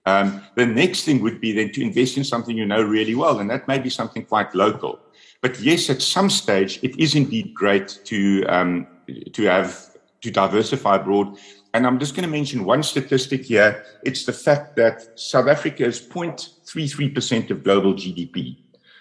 Um, 0.05 0.41
the 0.55 0.65
next 0.65 1.03
thing 1.03 1.21
would 1.21 1.39
be 1.39 1.51
then 1.51 1.71
to 1.73 1.81
invest 1.81 2.17
in 2.17 2.23
something 2.23 2.57
you 2.57 2.65
know 2.65 2.81
really 2.81 3.13
well, 3.13 3.39
and 3.39 3.49
that 3.51 3.67
may 3.67 3.77
be 3.77 3.89
something 3.89 4.25
quite 4.25 4.55
local. 4.55 4.99
But 5.41 5.59
yes, 5.59 5.89
at 5.91 6.01
some 6.01 6.29
stage, 6.29 6.79
it 6.81 6.97
is 6.99 7.13
indeed 7.13 7.53
great 7.53 7.99
to 8.05 8.43
um, 8.45 8.87
to 9.33 9.43
have 9.43 9.91
to 10.21 10.31
diversify 10.31 10.95
abroad. 10.95 11.37
And 11.73 11.87
I'm 11.87 11.99
just 11.99 12.15
going 12.15 12.23
to 12.23 12.29
mention 12.29 12.65
one 12.65 12.83
statistic 12.83 13.45
here. 13.45 13.83
It's 14.03 14.25
the 14.25 14.33
fact 14.33 14.75
that 14.75 15.19
South 15.19 15.47
Africa 15.47 15.85
is 15.85 16.01
0.33% 16.01 17.49
of 17.49 17.63
global 17.63 17.93
GDP. 17.93 18.57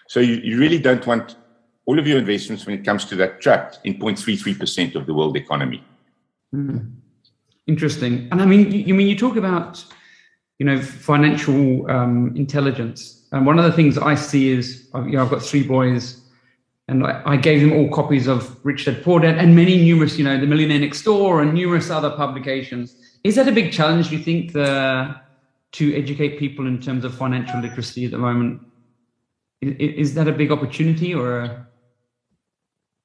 So 0.06 0.20
you, 0.20 0.34
you 0.36 0.58
really 0.58 0.78
don't 0.78 1.04
want 1.06 1.36
all 1.90 1.98
of 1.98 2.06
your 2.06 2.18
investments 2.18 2.66
when 2.66 2.78
it 2.78 2.84
comes 2.84 3.04
to 3.06 3.16
that 3.16 3.40
trapped 3.40 3.80
in 3.82 3.94
0.33% 3.98 4.94
of 4.94 5.06
the 5.06 5.12
world 5.12 5.36
economy. 5.36 5.82
Mm. 6.54 6.94
Interesting. 7.66 8.28
And 8.30 8.40
I 8.40 8.46
mean, 8.46 8.70
you, 8.70 8.78
you, 8.78 8.94
mean 8.94 9.08
you 9.08 9.16
talk 9.16 9.34
about 9.34 9.84
you 10.60 10.66
know, 10.66 10.80
financial 10.80 11.90
um, 11.90 12.32
intelligence. 12.36 13.26
And 13.32 13.44
one 13.46 13.58
of 13.58 13.64
the 13.64 13.72
things 13.72 13.98
I 13.98 14.14
see 14.14 14.50
is, 14.50 14.88
you 14.94 15.12
know, 15.12 15.24
I've 15.24 15.30
got 15.30 15.42
three 15.42 15.66
boys, 15.66 16.20
and 16.86 17.04
I, 17.04 17.22
I 17.24 17.36
gave 17.36 17.60
them 17.60 17.72
all 17.72 17.88
copies 17.88 18.28
of 18.28 18.62
Rich 18.62 18.84
Dad 18.84 19.02
Poor 19.02 19.18
Dad 19.18 19.38
and 19.38 19.56
many 19.56 19.82
numerous, 19.82 20.18
you 20.18 20.24
know, 20.24 20.38
The 20.38 20.46
Millionaire 20.46 20.78
Next 20.78 21.02
Door 21.02 21.42
and 21.42 21.54
numerous 21.54 21.90
other 21.90 22.10
publications. 22.10 22.94
Is 23.24 23.34
that 23.34 23.48
a 23.48 23.52
big 23.52 23.72
challenge? 23.72 24.10
Do 24.10 24.16
you 24.16 24.22
think 24.22 24.52
the 24.52 25.16
to 25.72 25.96
educate 25.96 26.38
people 26.38 26.66
in 26.66 26.80
terms 26.80 27.04
of 27.04 27.14
financial 27.14 27.58
literacy 27.60 28.04
at 28.04 28.10
the 28.10 28.18
moment? 28.18 28.60
Is, 29.62 29.74
is 30.08 30.14
that 30.14 30.28
a 30.28 30.32
big 30.32 30.52
opportunity 30.52 31.14
or? 31.14 31.40
A... 31.40 31.66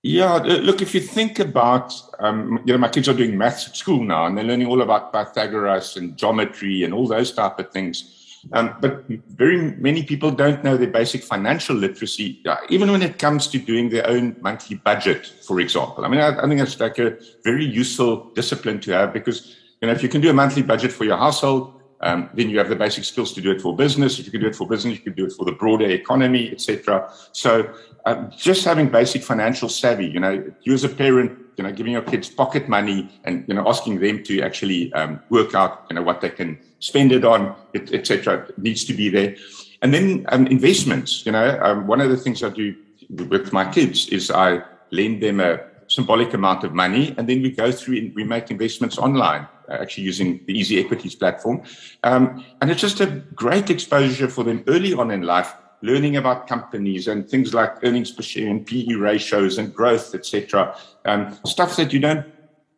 Yeah, 0.08 0.36
look, 0.36 0.84
if 0.84 0.94
you 0.94 1.02
think 1.02 1.40
about, 1.40 1.92
um, 2.20 2.62
you 2.64 2.74
know, 2.74 2.78
my 2.78 2.90
kids 2.90 3.10
are 3.10 3.14
doing 3.16 3.36
maths 3.36 3.68
at 3.68 3.76
school 3.76 4.04
now 4.04 4.28
and 4.28 4.38
they're 4.38 4.46
learning 4.46 4.68
all 4.68 4.84
about 4.84 5.12
Pythagoras 5.12 5.98
and 5.98 6.16
geometry 6.16 6.84
and 6.84 6.94
all 6.94 7.08
those 7.08 7.32
type 7.32 7.58
of 7.58 7.72
things. 7.72 8.44
Um, 8.54 8.76
but 8.82 9.04
very 9.30 9.72
many 9.78 10.04
people 10.04 10.30
don't 10.30 10.64
know 10.64 10.78
their 10.78 10.92
basic 10.92 11.24
financial 11.24 11.76
literacy, 11.76 12.40
uh, 12.46 12.58
even 12.70 12.92
when 12.92 13.02
it 13.02 13.18
comes 13.18 13.48
to 13.48 13.58
doing 13.58 13.90
their 13.90 14.08
own 14.08 14.36
monthly 14.42 14.76
budget, 14.76 15.26
for 15.26 15.60
example. 15.60 16.06
I 16.06 16.08
mean, 16.08 16.20
I, 16.20 16.38
I 16.38 16.48
think 16.48 16.62
it's 16.62 16.80
like 16.80 17.00
a 17.00 17.18
very 17.44 17.66
useful 17.66 18.32
discipline 18.36 18.80
to 18.82 18.92
have 18.92 19.12
because, 19.12 19.56
you 19.82 19.88
know, 19.88 19.94
if 19.96 20.04
you 20.04 20.10
can 20.10 20.22
do 20.22 20.30
a 20.30 20.34
monthly 20.34 20.62
budget 20.62 20.92
for 20.92 21.06
your 21.06 21.18
household, 21.18 21.82
um, 22.02 22.30
then 22.34 22.50
you 22.50 22.58
have 22.58 22.70
the 22.70 22.75
basic 22.75 23.04
skills 23.04 23.34
to 23.34 23.42
do 23.42 23.52
it 23.52 23.62
for 23.62 23.75
business. 23.75 24.20
If 24.20 24.25
you 24.25 24.32
can 24.32 24.42
do 24.42 24.48
it 24.48 24.56
for 24.56 24.68
business, 24.68 24.98
you 24.98 25.04
can 25.04 25.14
do 25.14 25.25
it 25.25 25.34
for 25.34 25.46
the 25.46 25.54
broader 25.54 25.90
economy, 25.90 26.52
etc. 26.52 27.10
So 27.32 27.74
um, 28.06 28.32
just 28.36 28.66
having 28.66 28.90
basic 28.90 29.24
financial 29.24 29.70
savvy, 29.70 30.08
you 30.08 30.20
know, 30.20 30.44
you 30.64 30.74
as 30.74 30.84
a 30.84 30.90
parent, 30.90 31.40
you 31.58 31.64
know, 31.64 31.72
giving 31.72 31.94
your 31.94 32.02
kids 32.02 32.30
pocket 32.30 32.68
money 32.68 33.10
and, 33.24 33.46
you 33.48 33.54
know, 33.54 33.68
asking 33.68 34.00
them 34.00 34.24
to 34.24 34.42
actually 34.42 34.92
um, 34.94 35.22
work 35.30 35.56
out, 35.56 35.86
you 35.90 35.96
know, 35.96 36.02
what 36.02 36.22
they 36.22 36.30
can 36.30 36.60
spend 36.80 37.12
it 37.12 37.24
on, 37.24 37.56
etc. 37.74 38.46
Et 38.50 38.58
needs 38.58 38.84
to 38.86 38.94
be 38.94 39.10
there. 39.10 39.36
And 39.82 39.94
then 39.94 40.25
um, 40.30 40.48
investments, 40.48 41.25
you 41.25 41.32
know, 41.32 41.60
um, 41.62 41.88
one 41.88 42.02
of 42.02 42.10
the 42.10 42.18
things 42.18 42.44
I 42.44 42.50
do 42.50 42.75
with 43.10 43.54
my 43.54 43.72
kids 43.72 44.10
is 44.10 44.32
I 44.32 44.62
lend 44.92 45.24
them 45.24 45.40
a 45.40 45.60
symbolic 45.88 46.34
amount 46.34 46.64
of 46.64 46.74
money 46.74 47.14
and 47.18 47.30
then 47.30 47.42
we 47.42 47.52
go 47.52 47.72
through 47.72 47.98
and 47.98 48.16
we 48.16 48.24
make 48.24 48.50
investments 48.50 48.98
online 48.98 49.48
actually 49.69 50.03
using 50.03 50.41
the 50.45 50.57
Easy 50.57 50.79
Equities 50.79 51.15
platform. 51.15 51.63
Um, 52.03 52.45
and 52.62 52.72
it's 52.72 52.81
just 52.81 53.00
a 53.01 53.07
great 53.07 53.69
exposure 53.69 54.27
for 54.27 54.43
them 54.43 54.63
early 54.67 54.93
on 54.93 55.12
in 55.12 55.22
life, 55.22 55.53
learning 55.81 56.17
about 56.17 56.48
companies 56.48 57.07
and 57.07 57.29
things 57.29 57.53
like 57.53 57.84
earnings 57.84 58.12
per 58.12 58.24
share 58.24 58.50
and 58.50 58.65
PE 58.65 58.93
ratios 58.93 59.57
and 59.57 59.74
growth, 59.74 60.15
etc. 60.15 60.75
Um, 61.05 61.38
stuff 61.45 61.75
that 61.77 61.93
you 61.93 62.00
don't 62.00 62.25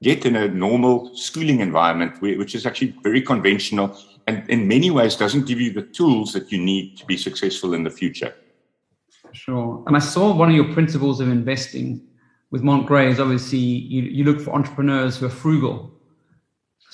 get 0.01 0.25
in 0.25 0.35
a 0.35 0.47
normal 0.47 1.15
schooling 1.15 1.59
environment, 1.59 2.21
which 2.21 2.53
is 2.53 2.65
actually 2.65 2.95
very 3.03 3.21
conventional 3.21 3.97
and 4.27 4.47
in 4.49 4.67
many 4.67 4.91
ways 4.91 5.15
doesn't 5.15 5.47
give 5.47 5.59
you 5.59 5.71
the 5.71 5.81
tools 5.81 6.33
that 6.33 6.51
you 6.51 6.57
need 6.59 6.97
to 6.97 7.05
be 7.05 7.17
successful 7.17 7.73
in 7.73 7.83
the 7.83 7.89
future. 7.89 8.35
Sure. 9.31 9.83
And 9.87 9.95
I 9.95 9.99
saw 9.99 10.35
one 10.35 10.49
of 10.49 10.55
your 10.55 10.73
principles 10.73 11.21
of 11.21 11.29
investing 11.29 12.01
with 12.51 12.61
Montegray 12.61 13.09
is 13.09 13.19
obviously 13.19 13.59
you, 13.59 14.03
you 14.03 14.23
look 14.25 14.41
for 14.41 14.53
entrepreneurs 14.53 15.17
who 15.17 15.25
are 15.25 15.29
frugal 15.29 15.91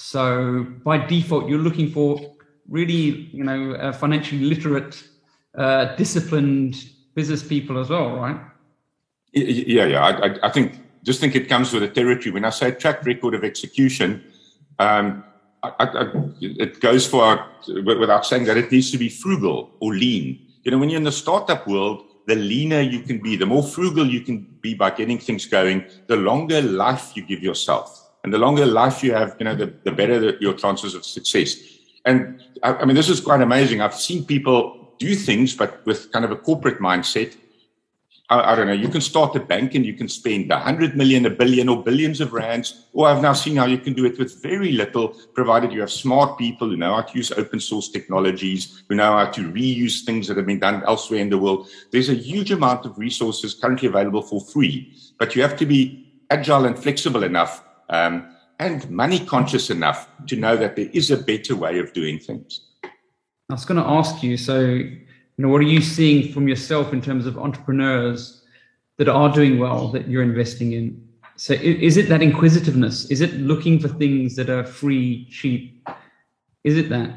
so 0.03 0.67
by 0.83 0.97
default, 0.97 1.47
you're 1.47 1.59
looking 1.59 1.89
for 1.89 2.19
really, 2.67 3.29
you 3.31 3.45
know, 3.45 3.71
uh, 3.75 3.93
financially 3.93 4.43
literate, 4.43 5.01
uh, 5.57 5.95
disciplined 5.95 6.75
business 7.15 7.41
people 7.41 7.79
as 7.79 7.89
well, 7.89 8.17
right? 8.17 8.37
Yeah, 9.31 9.85
yeah. 9.85 10.03
I, 10.03 10.47
I, 10.47 10.51
think 10.51 10.77
just 11.03 11.21
think 11.21 11.37
it 11.37 11.47
comes 11.47 11.71
with 11.71 11.83
the 11.83 11.87
territory. 11.87 12.31
When 12.31 12.43
I 12.43 12.49
say 12.49 12.71
track 12.71 13.05
record 13.05 13.33
of 13.33 13.45
execution, 13.45 14.21
um, 14.77 15.23
I, 15.63 15.71
I, 15.79 16.11
it 16.41 16.81
goes 16.81 17.07
for 17.07 17.45
without 17.85 18.25
saying 18.25 18.43
that 18.45 18.57
it 18.57 18.73
needs 18.73 18.91
to 18.91 18.97
be 18.97 19.07
frugal 19.07 19.71
or 19.79 19.93
lean. 19.93 20.45
You 20.63 20.71
know, 20.71 20.79
when 20.79 20.89
you're 20.89 20.97
in 20.97 21.05
the 21.05 21.13
startup 21.13 21.65
world, 21.65 22.03
the 22.27 22.35
leaner 22.35 22.81
you 22.81 23.03
can 23.03 23.19
be, 23.19 23.37
the 23.37 23.45
more 23.45 23.63
frugal 23.63 24.05
you 24.05 24.19
can 24.19 24.41
be 24.59 24.73
by 24.73 24.89
getting 24.89 25.17
things 25.17 25.45
going, 25.45 25.85
the 26.07 26.17
longer 26.17 26.61
life 26.61 27.13
you 27.15 27.25
give 27.25 27.41
yourself. 27.41 28.02
And 28.23 28.33
the 28.33 28.37
longer 28.37 28.65
life 28.65 29.03
you 29.03 29.13
have, 29.13 29.35
you 29.39 29.45
know, 29.45 29.55
the, 29.55 29.73
the 29.83 29.91
better 29.91 30.19
the, 30.19 30.37
your 30.39 30.53
chances 30.53 30.95
of 30.95 31.05
success. 31.05 31.57
And 32.05 32.41
I, 32.63 32.73
I 32.73 32.85
mean, 32.85 32.95
this 32.95 33.09
is 33.09 33.19
quite 33.19 33.41
amazing. 33.41 33.81
I've 33.81 33.95
seen 33.95 34.25
people 34.25 34.95
do 34.97 35.15
things, 35.15 35.55
but 35.55 35.85
with 35.85 36.11
kind 36.11 36.23
of 36.23 36.31
a 36.31 36.37
corporate 36.37 36.79
mindset. 36.79 37.35
I, 38.29 38.53
I, 38.53 38.55
don't 38.55 38.67
know, 38.67 38.73
you 38.73 38.87
can 38.87 39.01
start 39.01 39.35
a 39.35 39.41
bank 39.41 39.75
and 39.75 39.85
you 39.85 39.93
can 39.93 40.07
spend 40.07 40.49
a 40.51 40.57
hundred 40.57 40.95
million, 40.95 41.25
a 41.25 41.29
billion, 41.29 41.67
or 41.67 41.83
billions 41.83 42.21
of 42.21 42.31
rands. 42.31 42.85
Or 42.93 43.07
I've 43.07 43.21
now 43.21 43.33
seen 43.33 43.57
how 43.57 43.65
you 43.65 43.77
can 43.77 43.93
do 43.93 44.05
it 44.05 44.17
with 44.17 44.41
very 44.41 44.71
little, 44.71 45.09
provided 45.33 45.73
you 45.73 45.81
have 45.81 45.91
smart 45.91 46.37
people 46.37 46.69
who 46.69 46.77
know 46.77 46.95
how 46.95 47.01
to 47.01 47.17
use 47.17 47.31
open 47.33 47.59
source 47.59 47.89
technologies, 47.89 48.83
who 48.87 48.95
know 48.95 49.17
how 49.17 49.25
to 49.31 49.51
reuse 49.51 50.05
things 50.05 50.29
that 50.29 50.37
have 50.37 50.45
been 50.45 50.59
done 50.59 50.81
elsewhere 50.87 51.19
in 51.19 51.29
the 51.29 51.37
world. 51.37 51.67
There's 51.91 52.09
a 52.09 52.13
huge 52.13 52.51
amount 52.51 52.85
of 52.85 52.97
resources 52.97 53.53
currently 53.53 53.89
available 53.89 54.21
for 54.21 54.39
free, 54.39 54.95
but 55.19 55.35
you 55.35 55.41
have 55.41 55.57
to 55.57 55.65
be 55.65 56.09
agile 56.29 56.65
and 56.65 56.79
flexible 56.79 57.23
enough 57.23 57.62
um, 57.93 58.35
and 58.59 58.89
money 58.89 59.19
conscious 59.19 59.69
enough 59.69 60.09
to 60.27 60.35
know 60.35 60.57
that 60.57 60.75
there 60.75 60.89
is 60.93 61.11
a 61.11 61.17
better 61.17 61.55
way 61.55 61.79
of 61.79 61.93
doing 61.93 62.19
things. 62.19 62.61
I 62.83 63.53
was 63.53 63.65
going 63.65 63.81
to 63.81 63.87
ask 63.87 64.23
you 64.23 64.35
so, 64.35 64.61
you 64.61 65.05
know, 65.37 65.49
what 65.49 65.59
are 65.59 65.71
you 65.75 65.81
seeing 65.81 66.33
from 66.33 66.47
yourself 66.47 66.91
in 66.91 67.01
terms 67.01 67.25
of 67.27 67.37
entrepreneurs 67.37 68.41
that 68.97 69.07
are 69.07 69.31
doing 69.31 69.59
well 69.59 69.89
that 69.89 70.07
you're 70.07 70.23
investing 70.23 70.73
in? 70.73 71.07
So, 71.35 71.53
is 71.53 71.97
it 71.97 72.09
that 72.09 72.21
inquisitiveness? 72.21 73.09
Is 73.11 73.21
it 73.21 73.33
looking 73.33 73.79
for 73.79 73.87
things 73.87 74.35
that 74.35 74.49
are 74.49 74.63
free, 74.63 75.27
cheap? 75.29 75.87
Is 76.63 76.77
it 76.77 76.89
that? 76.89 77.11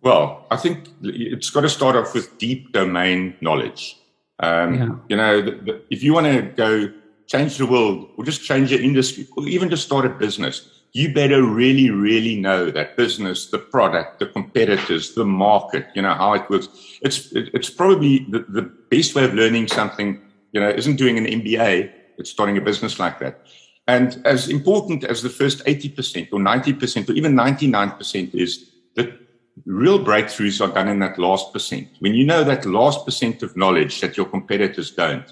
Well, 0.00 0.46
I 0.50 0.56
think 0.56 0.88
it's 1.02 1.50
got 1.50 1.62
to 1.62 1.68
start 1.68 1.94
off 1.94 2.14
with 2.14 2.36
deep 2.38 2.72
domain 2.72 3.36
knowledge. 3.40 3.98
Um, 4.40 4.74
yeah. 4.74 4.88
You 5.08 5.16
know, 5.16 5.42
the, 5.42 5.50
the, 5.50 5.82
if 5.90 6.02
you 6.02 6.14
want 6.14 6.26
to 6.26 6.42
go 6.42 6.92
change 7.28 7.58
the 7.58 7.66
world 7.66 8.10
or 8.16 8.24
just 8.24 8.42
change 8.42 8.72
your 8.72 8.80
industry 8.80 9.28
or 9.36 9.46
even 9.46 9.70
just 9.70 9.84
start 9.84 10.04
a 10.04 10.08
business, 10.08 10.68
you 10.92 11.12
better 11.12 11.42
really, 11.42 11.90
really 11.90 12.40
know 12.40 12.70
that 12.70 12.96
business, 12.96 13.50
the 13.50 13.58
product, 13.58 14.18
the 14.18 14.26
competitors, 14.26 15.14
the 15.14 15.24
market, 15.24 15.86
you 15.94 16.02
know, 16.02 16.14
how 16.14 16.32
it 16.32 16.48
works. 16.48 16.68
It's, 17.02 17.30
it's 17.32 17.70
probably 17.70 18.26
the, 18.30 18.40
the 18.48 18.62
best 18.62 19.14
way 19.14 19.24
of 19.24 19.34
learning 19.34 19.68
something, 19.68 20.20
you 20.52 20.60
know, 20.60 20.70
isn't 20.70 20.96
doing 20.96 21.18
an 21.18 21.26
MBA. 21.26 21.92
It's 22.16 22.30
starting 22.30 22.56
a 22.56 22.62
business 22.62 22.98
like 22.98 23.18
that. 23.20 23.46
And 23.86 24.20
as 24.26 24.48
important 24.48 25.04
as 25.04 25.22
the 25.22 25.30
first 25.30 25.64
80% 25.64 26.28
or 26.32 26.38
90% 26.38 27.08
or 27.08 27.12
even 27.12 27.34
99% 27.34 28.34
is 28.34 28.70
the 28.94 29.18
real 29.66 30.02
breakthroughs 30.02 30.66
are 30.66 30.72
done 30.72 30.88
in 30.88 30.98
that 31.00 31.18
last 31.18 31.52
percent. 31.52 31.88
When 32.00 32.14
you 32.14 32.24
know 32.24 32.44
that 32.44 32.64
last 32.64 33.04
percent 33.04 33.42
of 33.42 33.56
knowledge 33.56 34.00
that 34.00 34.16
your 34.16 34.26
competitors 34.26 34.90
don't, 34.90 35.24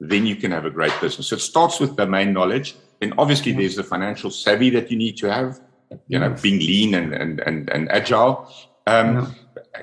then 0.00 0.26
you 0.26 0.36
can 0.36 0.50
have 0.50 0.64
a 0.64 0.70
great 0.70 0.92
business. 1.00 1.28
So 1.28 1.36
it 1.36 1.40
starts 1.40 1.80
with 1.80 1.96
domain 1.96 2.32
knowledge. 2.32 2.76
Then 3.00 3.14
obviously 3.18 3.52
there's 3.52 3.76
the 3.76 3.84
financial 3.84 4.30
savvy 4.30 4.70
that 4.70 4.90
you 4.90 4.96
need 4.96 5.16
to 5.18 5.32
have, 5.32 5.60
you 6.06 6.18
know, 6.18 6.30
being 6.30 6.58
lean 6.58 6.94
and, 6.94 7.12
and, 7.12 7.40
and, 7.40 7.70
and 7.70 7.90
agile. 7.90 8.52
Um, 8.86 9.34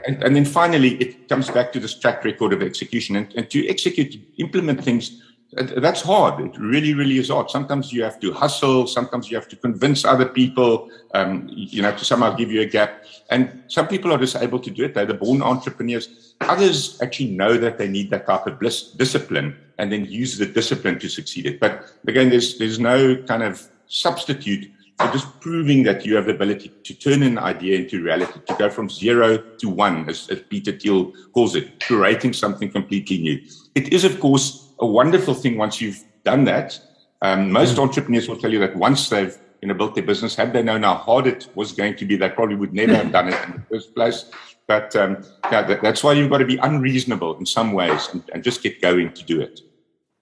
and, 0.08 0.24
and, 0.24 0.36
then 0.36 0.46
finally, 0.46 0.96
it 0.96 1.30
comes 1.30 1.50
back 1.50 1.72
to 1.74 1.80
this 1.80 1.94
track 2.00 2.24
record 2.24 2.54
of 2.54 2.62
execution 2.62 3.16
and, 3.18 3.32
and 3.36 3.50
to 3.52 3.68
execute, 3.68 4.18
implement 4.38 4.84
things. 4.84 5.22
That's 5.56 6.02
hard. 6.02 6.46
It 6.46 6.60
really, 6.60 6.94
really 6.94 7.18
is 7.18 7.30
hard. 7.30 7.50
Sometimes 7.50 7.94
you 7.94 8.04
have 8.04 8.20
to 8.20 8.34
hustle. 8.34 8.88
Sometimes 8.88 9.32
you 9.32 9.38
have 9.38 9.48
to 9.48 9.56
convince 9.56 10.04
other 10.04 10.26
people, 10.26 10.90
um, 11.14 11.48
you 11.50 11.82
know, 11.82 11.96
to 11.96 12.04
somehow 12.04 12.36
give 12.36 12.52
you 12.52 12.62
a 12.62 12.66
gap. 12.66 13.06
And 13.30 13.64
some 13.68 13.88
people 13.88 14.12
are 14.12 14.18
just 14.18 14.36
able 14.36 14.60
to 14.60 14.70
do 14.70 14.84
it. 14.84 14.94
They're 14.94 15.06
the 15.06 15.14
born 15.14 15.42
entrepreneurs. 15.42 16.36
Others 16.42 17.02
actually 17.02 17.32
know 17.32 17.58
that 17.58 17.78
they 17.78 17.88
need 17.88 18.10
that 18.10 18.28
type 18.28 18.46
of 18.48 18.60
bliss, 18.60 18.92
discipline 18.92 19.56
and 19.78 19.92
then 19.92 20.06
use 20.06 20.38
the 20.38 20.46
discipline 20.46 21.00
to 21.00 21.10
succeed 21.10 21.46
it. 21.46 21.60
But 21.60 21.92
again, 22.08 22.30
there's 22.30 22.58
there's 22.58 22.80
no 22.80 23.16
kind 23.24 23.44
of 23.44 23.66
substitute 23.88 24.72
for 24.98 25.12
just 25.12 25.40
proving 25.42 25.84
that 25.84 26.06
you 26.06 26.16
have 26.16 26.26
the 26.26 26.34
ability 26.34 26.72
to 26.84 26.94
turn 26.94 27.22
an 27.24 27.38
idea 27.38 27.78
into 27.80 28.02
reality, 28.02 28.40
to 28.48 28.56
go 28.56 28.70
from 28.70 28.90
zero 28.90 29.38
to 29.38 29.70
one, 29.70 30.10
as, 30.10 30.30
as 30.30 30.42
Peter 30.44 30.72
Thiel 30.72 31.12
calls 31.34 31.56
it, 31.56 31.84
creating 31.84 32.32
something 32.32 32.72
completely 32.72 33.18
new. 33.18 33.42
It 33.76 33.92
is, 33.92 34.06
of 34.06 34.22
course, 34.22 34.65
a 34.80 34.86
wonderful 34.86 35.34
thing 35.34 35.58
once 35.58 35.82
you've 35.82 36.04
done 36.24 36.46
that. 36.46 36.80
Um, 37.22 37.52
most 37.52 37.76
mm. 37.76 37.80
entrepreneurs 37.80 38.28
will 38.28 38.38
tell 38.38 38.52
you 38.52 38.60
that 38.60 38.76
once 38.76 39.10
they've 39.10 39.38
you 39.62 39.68
know, 39.70 39.74
built 39.74 39.96
their 39.96 40.04
business, 40.04 40.36
had 40.36 40.54
they 40.54 40.62
known 40.62 40.84
how 40.84 40.96
hard 40.96 41.28
it 41.28 41.48
was 41.56 41.72
going 41.72 41.96
to 41.96 42.06
be, 42.06 42.16
they 42.16 42.30
probably 42.30 42.56
would 42.56 42.74
never 42.74 42.96
have 42.96 43.12
done 43.12 43.30
it 43.30 43.48
in 43.48 43.54
the 43.54 43.62
first 43.70 43.96
place. 43.96 44.30
But 44.68 44.96
um, 44.96 45.24
yeah, 45.52 45.62
that, 45.64 45.82
that's 45.82 46.04
why 46.04 46.14
you've 46.14 46.30
got 46.30 46.40
to 46.40 46.46
be 46.46 46.58
unreasonable 46.58 47.38
in 47.38 47.46
some 47.46 47.74
ways 47.74 48.10
and, 48.12 48.24
and, 48.34 48.44
just 48.44 48.64
get 48.64 48.82
going 48.82 49.14
to 49.14 49.24
do 49.24 49.40
it. 49.40 49.62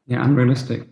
Yeah, 0.06 0.24
unrealistic. 0.24 0.88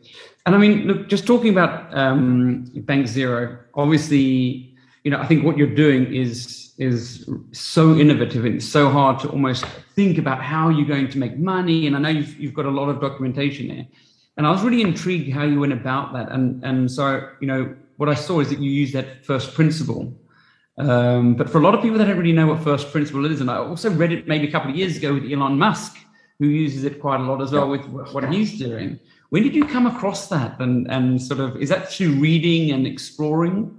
And 0.45 0.55
I 0.55 0.57
mean, 0.57 0.87
look, 0.87 1.09
just 1.09 1.27
talking 1.27 1.51
about 1.51 1.95
um, 1.97 2.71
Bank 2.75 3.07
Zero, 3.07 3.59
obviously, 3.73 4.73
you 5.03 5.11
know, 5.11 5.19
I 5.19 5.27
think 5.27 5.43
what 5.43 5.57
you're 5.57 5.75
doing 5.75 6.13
is 6.13 6.60
is 6.77 7.29
so 7.51 7.95
innovative 7.95 8.45
and 8.45 8.55
it's 8.55 8.67
so 8.67 8.89
hard 8.89 9.19
to 9.19 9.29
almost 9.29 9.65
think 9.95 10.17
about 10.17 10.41
how 10.41 10.69
you're 10.69 10.87
going 10.87 11.09
to 11.09 11.17
make 11.17 11.37
money. 11.37 11.87
And 11.87 11.95
I 11.95 11.99
know 11.99 12.09
you've, 12.09 12.39
you've 12.39 12.53
got 12.53 12.65
a 12.65 12.71
lot 12.71 12.89
of 12.89 12.99
documentation 12.99 13.67
there. 13.67 13.85
And 14.37 14.47
I 14.47 14.51
was 14.51 14.63
really 14.63 14.81
intrigued 14.81 15.31
how 15.31 15.43
you 15.43 15.59
went 15.59 15.73
about 15.73 16.13
that. 16.13 16.31
And 16.31 16.63
and 16.63 16.89
so, 16.89 17.29
you 17.41 17.47
know, 17.47 17.75
what 17.97 18.09
I 18.09 18.15
saw 18.15 18.39
is 18.39 18.49
that 18.49 18.59
you 18.59 18.71
use 18.71 18.91
that 18.93 19.25
first 19.25 19.53
principle 19.53 20.13
Um, 20.77 21.35
but 21.35 21.49
for 21.49 21.59
a 21.59 21.61
lot 21.61 21.75
of 21.75 21.81
people, 21.81 21.97
they 21.97 22.05
don't 22.05 22.17
really 22.17 22.31
know 22.31 22.47
what 22.47 22.63
first 22.63 22.91
principle 22.91 23.25
is. 23.25 23.41
And 23.41 23.49
I 23.49 23.57
also 23.57 23.89
read 23.91 24.11
it 24.11 24.27
maybe 24.27 24.47
a 24.47 24.51
couple 24.51 24.71
of 24.71 24.75
years 24.75 24.97
ago 24.97 25.13
with 25.13 25.31
Elon 25.31 25.57
Musk, 25.57 25.97
who 26.39 26.47
uses 26.47 26.83
it 26.85 26.99
quite 26.99 27.19
a 27.19 27.23
lot 27.23 27.41
as 27.41 27.51
well 27.51 27.69
with 27.69 27.85
what 27.87 28.31
he's 28.33 28.57
doing. 28.57 28.99
When 29.29 29.43
did 29.43 29.55
you 29.55 29.65
come 29.65 29.85
across 29.85 30.27
that? 30.29 30.59
And, 30.59 30.89
and 30.91 31.21
sort 31.21 31.39
of, 31.39 31.57
is 31.57 31.69
that 31.69 31.91
through 31.91 32.13
reading 32.19 32.71
and 32.71 32.87
exploring? 32.87 33.77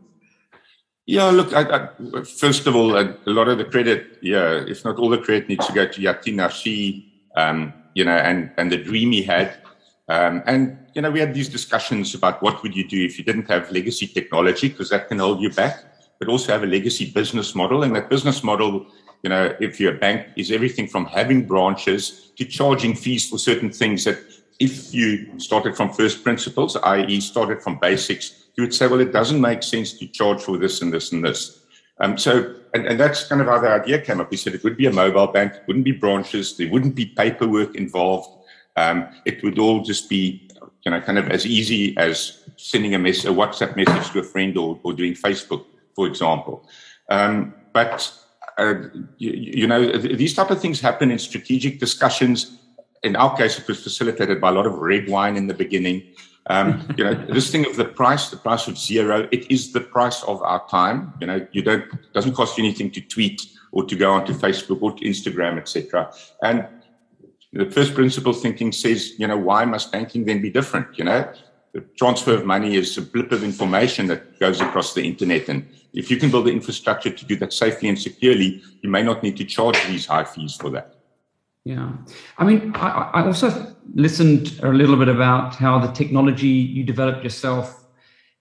Yeah, 1.06 1.30
look, 1.30 1.52
I, 1.52 1.62
I, 1.62 2.22
first 2.22 2.66
of 2.66 2.76
all, 2.76 2.96
a, 2.96 3.16
lot 3.26 3.48
of 3.48 3.58
the 3.58 3.64
credit, 3.64 4.18
yeah, 4.22 4.62
if 4.68 4.84
not 4.84 4.98
all 4.98 5.08
the 5.08 5.18
credit 5.18 5.48
needs 5.48 5.66
to 5.66 5.72
go 5.72 5.86
to 5.86 6.00
Yatin 6.00 6.34
Narsai, 6.34 7.04
um, 7.36 7.72
you 7.94 8.04
know, 8.04 8.16
and, 8.16 8.52
and 8.56 8.70
the 8.70 8.76
dream 8.76 9.10
he 9.10 9.22
had. 9.22 9.56
Um, 10.08 10.42
and, 10.46 10.78
you 10.94 11.02
know, 11.02 11.10
we 11.10 11.18
had 11.18 11.34
these 11.34 11.48
discussions 11.48 12.14
about 12.14 12.40
what 12.40 12.62
would 12.62 12.76
you 12.76 12.86
do 12.86 13.04
if 13.04 13.18
you 13.18 13.24
didn't 13.24 13.48
have 13.50 13.70
legacy 13.72 14.06
technology, 14.06 14.68
because 14.68 14.90
that 14.90 15.08
can 15.08 15.18
hold 15.18 15.40
you 15.40 15.50
back, 15.50 15.84
but 16.20 16.28
also 16.28 16.52
have 16.52 16.62
a 16.62 16.66
legacy 16.66 17.10
business 17.10 17.54
model. 17.56 17.82
And 17.82 17.96
that 17.96 18.08
business 18.08 18.44
model, 18.44 18.86
you 19.24 19.30
know, 19.30 19.56
if 19.58 19.80
you're 19.80 19.96
a 19.96 19.98
bank, 19.98 20.28
is 20.36 20.52
everything 20.52 20.86
from 20.86 21.06
having 21.06 21.46
branches 21.46 22.30
to 22.36 22.44
charging 22.44 22.94
fees 22.94 23.28
for 23.28 23.38
certain 23.38 23.72
things 23.72 24.04
that 24.04 24.18
if 24.60 24.94
you 24.94 25.40
started 25.40 25.76
from 25.76 25.92
first 25.92 26.22
principles, 26.22 26.76
i.e., 26.76 27.20
started 27.20 27.60
from 27.60 27.78
basics, 27.80 28.41
you 28.54 28.62
would 28.62 28.74
say, 28.74 28.86
well, 28.86 29.00
it 29.00 29.12
doesn't 29.12 29.40
make 29.40 29.62
sense 29.62 29.92
to 29.94 30.06
charge 30.06 30.42
for 30.42 30.58
this 30.58 30.82
and 30.82 30.92
this 30.92 31.12
and 31.12 31.24
this. 31.24 31.60
Um, 32.00 32.18
so, 32.18 32.54
and, 32.74 32.86
and 32.86 32.98
that's 32.98 33.28
kind 33.28 33.40
of 33.40 33.46
how 33.46 33.58
the 33.60 33.68
idea 33.68 34.00
came 34.00 34.20
up. 34.20 34.30
We 34.30 34.36
said 34.36 34.54
it 34.54 34.64
would 34.64 34.76
be 34.76 34.86
a 34.86 34.92
mobile 34.92 35.28
bank, 35.28 35.54
it 35.54 35.62
wouldn't 35.66 35.84
be 35.84 35.92
branches, 35.92 36.56
there 36.56 36.70
wouldn't 36.70 36.94
be 36.94 37.06
paperwork 37.06 37.74
involved. 37.76 38.28
Um, 38.76 39.08
it 39.24 39.42
would 39.42 39.58
all 39.58 39.82
just 39.82 40.08
be, 40.08 40.48
you 40.84 40.90
know, 40.90 41.00
kind 41.00 41.18
of 41.18 41.30
as 41.30 41.46
easy 41.46 41.96
as 41.98 42.42
sending 42.56 42.94
a, 42.94 42.98
mess- 42.98 43.24
a 43.24 43.28
WhatsApp 43.28 43.76
message 43.76 44.10
to 44.12 44.20
a 44.20 44.22
friend 44.22 44.56
or, 44.56 44.80
or 44.82 44.92
doing 44.92 45.14
Facebook, 45.14 45.64
for 45.94 46.06
example. 46.06 46.68
Um, 47.08 47.54
but 47.72 48.12
uh, 48.58 48.74
you, 49.18 49.30
you, 49.32 49.66
know, 49.66 49.96
these 49.96 50.34
type 50.34 50.50
of 50.50 50.60
things 50.60 50.80
happen 50.80 51.10
in 51.10 51.18
strategic 51.18 51.78
discussions. 51.78 52.58
In 53.02 53.16
our 53.16 53.36
case, 53.36 53.58
it 53.58 53.66
was 53.68 53.82
facilitated 53.82 54.40
by 54.40 54.50
a 54.50 54.52
lot 54.52 54.66
of 54.66 54.74
red 54.74 55.08
wine 55.08 55.36
in 55.36 55.46
the 55.46 55.54
beginning. 55.54 56.02
Um, 56.46 56.88
you 56.96 57.04
know, 57.04 57.14
this 57.14 57.50
thing 57.50 57.66
of 57.66 57.76
the 57.76 57.84
price, 57.84 58.28
the 58.28 58.36
price 58.36 58.66
of 58.66 58.76
zero, 58.76 59.28
it 59.30 59.50
is 59.50 59.72
the 59.72 59.80
price 59.80 60.22
of 60.24 60.42
our 60.42 60.66
time. 60.68 61.12
You 61.20 61.26
know, 61.28 61.46
you 61.52 61.62
don't 61.62 61.84
doesn't 62.12 62.34
cost 62.34 62.58
you 62.58 62.64
anything 62.64 62.90
to 62.92 63.00
tweet 63.00 63.46
or 63.70 63.84
to 63.84 63.94
go 63.94 64.12
onto 64.12 64.32
Facebook 64.32 64.82
or 64.82 64.92
to 64.92 65.04
Instagram, 65.04 65.58
etc. 65.58 66.12
And 66.42 66.66
the 67.52 67.70
first 67.70 67.94
principle 67.94 68.32
thinking 68.32 68.72
says, 68.72 69.18
you 69.18 69.26
know, 69.26 69.36
why 69.36 69.64
must 69.64 69.92
banking 69.92 70.24
then 70.24 70.40
be 70.42 70.50
different? 70.50 70.98
You 70.98 71.04
know, 71.04 71.32
the 71.72 71.80
transfer 71.96 72.34
of 72.34 72.44
money 72.44 72.76
is 72.76 72.96
a 72.98 73.02
blip 73.02 73.30
of 73.32 73.44
information 73.44 74.06
that 74.08 74.38
goes 74.40 74.60
across 74.60 74.94
the 74.94 75.02
internet. 75.02 75.48
And 75.48 75.68
if 75.92 76.10
you 76.10 76.16
can 76.16 76.30
build 76.30 76.46
the 76.46 76.50
infrastructure 76.50 77.10
to 77.10 77.24
do 77.24 77.36
that 77.36 77.52
safely 77.52 77.88
and 77.88 77.98
securely, 77.98 78.62
you 78.82 78.90
may 78.90 79.02
not 79.02 79.22
need 79.22 79.36
to 79.36 79.44
charge 79.44 79.78
these 79.86 80.06
high 80.06 80.24
fees 80.24 80.56
for 80.56 80.70
that. 80.70 80.91
Yeah. 81.64 81.92
I 82.38 82.44
mean, 82.44 82.72
I, 82.74 83.10
I 83.14 83.26
also 83.26 83.76
listened 83.94 84.58
a 84.62 84.68
little 84.68 84.96
bit 84.96 85.08
about 85.08 85.54
how 85.54 85.78
the 85.78 85.92
technology 85.92 86.48
you 86.48 86.82
developed 86.82 87.22
yourself. 87.22 87.84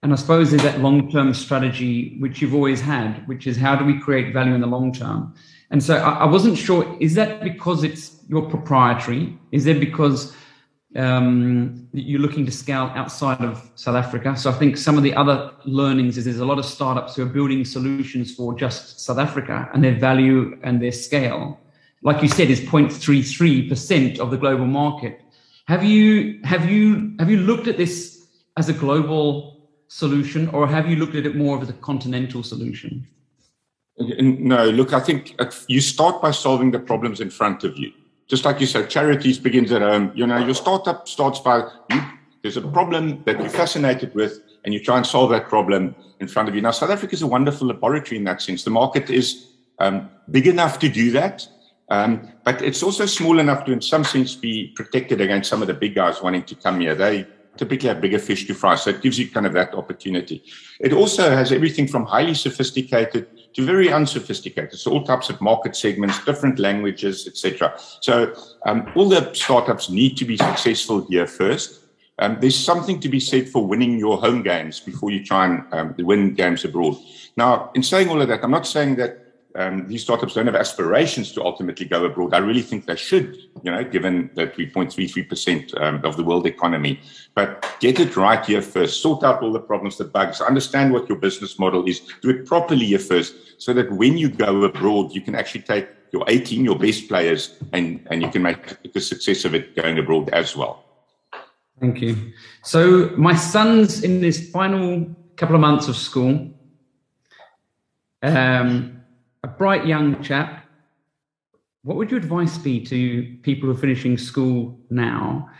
And 0.02 0.12
I 0.12 0.16
suppose 0.16 0.50
there's 0.50 0.64
that 0.64 0.80
long 0.80 1.10
term 1.10 1.32
strategy, 1.32 2.16
which 2.18 2.42
you've 2.42 2.54
always 2.54 2.80
had, 2.80 3.26
which 3.28 3.46
is 3.46 3.56
how 3.56 3.76
do 3.76 3.84
we 3.84 4.00
create 4.00 4.32
value 4.32 4.54
in 4.54 4.60
the 4.60 4.66
long 4.66 4.92
term? 4.92 5.34
And 5.70 5.82
so 5.82 5.96
I, 5.96 6.24
I 6.24 6.24
wasn't 6.24 6.58
sure, 6.58 6.96
is 7.00 7.14
that 7.14 7.44
because 7.44 7.84
it's 7.84 8.18
your 8.28 8.42
proprietary? 8.50 9.38
Is 9.52 9.64
that 9.64 9.78
because 9.78 10.34
um, 10.96 11.88
you're 11.92 12.20
looking 12.20 12.44
to 12.44 12.52
scale 12.52 12.90
outside 12.96 13.40
of 13.40 13.70
South 13.76 13.94
Africa? 13.94 14.36
So 14.36 14.50
I 14.50 14.54
think 14.54 14.76
some 14.76 14.98
of 14.98 15.04
the 15.04 15.14
other 15.14 15.52
learnings 15.64 16.18
is 16.18 16.24
there's 16.24 16.40
a 16.40 16.44
lot 16.44 16.58
of 16.58 16.64
startups 16.64 17.14
who 17.14 17.22
are 17.22 17.26
building 17.26 17.64
solutions 17.64 18.34
for 18.34 18.52
just 18.54 18.98
South 19.00 19.18
Africa 19.18 19.70
and 19.72 19.84
their 19.84 19.94
value 19.94 20.58
and 20.64 20.82
their 20.82 20.92
scale 20.92 21.60
like 22.02 22.22
you 22.22 22.28
said, 22.28 22.50
is 22.50 22.60
0.33% 22.60 24.18
of 24.18 24.30
the 24.30 24.36
global 24.36 24.66
market. 24.66 25.20
Have 25.66 25.84
you 25.84 26.40
have 26.44 26.68
you 26.68 27.14
have 27.18 27.30
you 27.30 27.38
looked 27.38 27.68
at 27.68 27.76
this 27.76 28.26
as 28.56 28.68
a 28.68 28.72
global 28.72 29.68
solution, 29.88 30.48
or 30.48 30.66
have 30.66 30.88
you 30.88 30.96
looked 30.96 31.14
at 31.14 31.24
it 31.26 31.36
more 31.36 31.60
as 31.62 31.68
a 31.68 31.74
continental 31.74 32.42
solution? 32.42 33.06
No, 33.98 34.68
look, 34.70 34.92
I 34.92 35.00
think 35.00 35.36
you 35.68 35.80
start 35.80 36.20
by 36.20 36.32
solving 36.32 36.70
the 36.72 36.78
problems 36.78 37.20
in 37.20 37.30
front 37.30 37.62
of 37.62 37.78
you. 37.78 37.92
Just 38.26 38.44
like 38.44 38.60
you 38.60 38.66
said, 38.66 38.88
charities 38.88 39.38
begins 39.38 39.70
at 39.70 39.82
home. 39.82 40.10
You 40.14 40.26
know, 40.26 40.38
your 40.38 40.54
startup 40.54 41.06
starts 41.06 41.38
by 41.38 41.68
you, 41.90 42.02
there's 42.42 42.56
a 42.56 42.62
problem 42.62 43.22
that 43.24 43.38
you're 43.38 43.48
fascinated 43.48 44.14
with, 44.14 44.40
and 44.64 44.74
you 44.74 44.82
try 44.82 44.96
and 44.96 45.06
solve 45.06 45.30
that 45.30 45.48
problem 45.48 45.94
in 46.18 46.26
front 46.26 46.48
of 46.48 46.54
you. 46.54 46.60
Now, 46.60 46.72
South 46.72 46.90
Africa 46.90 47.14
is 47.14 47.22
a 47.22 47.26
wonderful 47.26 47.68
laboratory 47.68 48.16
in 48.16 48.24
that 48.24 48.42
sense. 48.42 48.64
The 48.64 48.70
market 48.70 49.10
is 49.10 49.46
um, 49.78 50.10
big 50.30 50.46
enough 50.46 50.78
to 50.80 50.88
do 50.88 51.10
that. 51.12 51.46
Um, 51.92 52.32
but 52.42 52.62
it's 52.62 52.82
also 52.82 53.04
small 53.04 53.38
enough 53.38 53.66
to, 53.66 53.72
in 53.72 53.82
some 53.82 54.02
sense, 54.02 54.34
be 54.34 54.72
protected 54.74 55.20
against 55.20 55.50
some 55.50 55.60
of 55.60 55.68
the 55.68 55.74
big 55.74 55.94
guys 55.94 56.22
wanting 56.22 56.44
to 56.44 56.54
come 56.54 56.80
here. 56.80 56.94
They 56.94 57.26
typically 57.58 57.88
have 57.90 58.00
bigger 58.00 58.18
fish 58.18 58.46
to 58.46 58.54
fry, 58.54 58.76
so 58.76 58.88
it 58.88 59.02
gives 59.02 59.18
you 59.18 59.28
kind 59.28 59.44
of 59.44 59.52
that 59.52 59.74
opportunity. 59.74 60.42
It 60.80 60.94
also 60.94 61.28
has 61.28 61.52
everything 61.52 61.86
from 61.86 62.06
highly 62.06 62.32
sophisticated 62.32 63.52
to 63.52 63.66
very 63.66 63.92
unsophisticated, 63.92 64.78
so 64.78 64.90
all 64.90 65.04
types 65.04 65.28
of 65.28 65.38
market 65.42 65.76
segments, 65.76 66.24
different 66.24 66.58
languages, 66.58 67.26
etc. 67.26 67.78
So 68.00 68.34
um, 68.64 68.90
all 68.96 69.10
the 69.10 69.30
startups 69.34 69.90
need 69.90 70.16
to 70.16 70.24
be 70.24 70.38
successful 70.38 71.06
here 71.10 71.26
first. 71.26 71.80
Um, 72.18 72.38
there's 72.40 72.58
something 72.58 73.00
to 73.00 73.08
be 73.10 73.20
said 73.20 73.50
for 73.50 73.66
winning 73.66 73.98
your 73.98 74.16
home 74.16 74.42
games 74.42 74.80
before 74.80 75.10
you 75.10 75.22
try 75.22 75.44
and 75.44 75.64
um, 75.74 75.94
win 75.98 76.32
games 76.32 76.64
abroad. 76.64 76.96
Now, 77.36 77.70
in 77.74 77.82
saying 77.82 78.08
all 78.08 78.22
of 78.22 78.28
that, 78.28 78.42
I'm 78.42 78.50
not 78.50 78.66
saying 78.66 78.96
that 78.96 79.21
um, 79.54 79.86
these 79.86 80.02
startups 80.02 80.34
don't 80.34 80.46
have 80.46 80.56
aspirations 80.56 81.32
to 81.32 81.44
ultimately 81.44 81.86
go 81.86 82.04
abroad. 82.04 82.34
I 82.34 82.38
really 82.38 82.62
think 82.62 82.86
they 82.86 82.96
should, 82.96 83.36
you 83.62 83.70
know, 83.70 83.84
given 83.84 84.30
that 84.34 84.56
we 84.56 84.66
0.33% 84.66 85.80
um, 85.80 86.00
of 86.04 86.16
the 86.16 86.24
world 86.24 86.46
economy. 86.46 87.00
But 87.34 87.66
get 87.80 88.00
it 88.00 88.16
right 88.16 88.44
here 88.44 88.62
first. 88.62 89.02
Sort 89.02 89.22
out 89.24 89.42
all 89.42 89.52
the 89.52 89.60
problems, 89.60 89.98
the 89.98 90.04
bugs. 90.04 90.40
Understand 90.40 90.92
what 90.92 91.08
your 91.08 91.18
business 91.18 91.58
model 91.58 91.86
is. 91.86 92.00
Do 92.22 92.30
it 92.30 92.46
properly 92.46 92.86
here 92.86 92.98
first, 92.98 93.34
so 93.58 93.72
that 93.74 93.92
when 93.92 94.16
you 94.16 94.30
go 94.30 94.62
abroad, 94.64 95.12
you 95.12 95.20
can 95.20 95.34
actually 95.34 95.62
take 95.62 95.88
your 96.12 96.24
18, 96.28 96.64
your 96.64 96.78
best 96.78 97.08
players, 97.08 97.58
and 97.72 98.06
and 98.10 98.22
you 98.22 98.30
can 98.30 98.42
make 98.42 98.76
a 98.94 99.00
success 99.00 99.44
of 99.44 99.54
it 99.54 99.74
going 99.76 99.98
abroad 99.98 100.28
as 100.30 100.56
well. 100.56 100.84
Thank 101.80 102.00
you. 102.00 102.32
So 102.62 103.10
my 103.16 103.34
son's 103.34 104.04
in 104.04 104.22
his 104.22 104.50
final 104.50 105.06
couple 105.36 105.54
of 105.54 105.60
months 105.60 105.88
of 105.88 105.96
school. 105.96 106.50
Um, 108.22 109.01
a 109.42 109.48
bright 109.48 109.86
young 109.86 110.22
chap, 110.22 110.64
what 111.82 111.96
would 111.96 112.10
your 112.10 112.18
advice 112.18 112.58
be 112.58 112.84
to 112.86 113.36
people 113.42 113.68
who 113.68 113.74
are 113.74 113.78
finishing 113.78 114.16
school 114.16 114.78
now? 114.90 115.50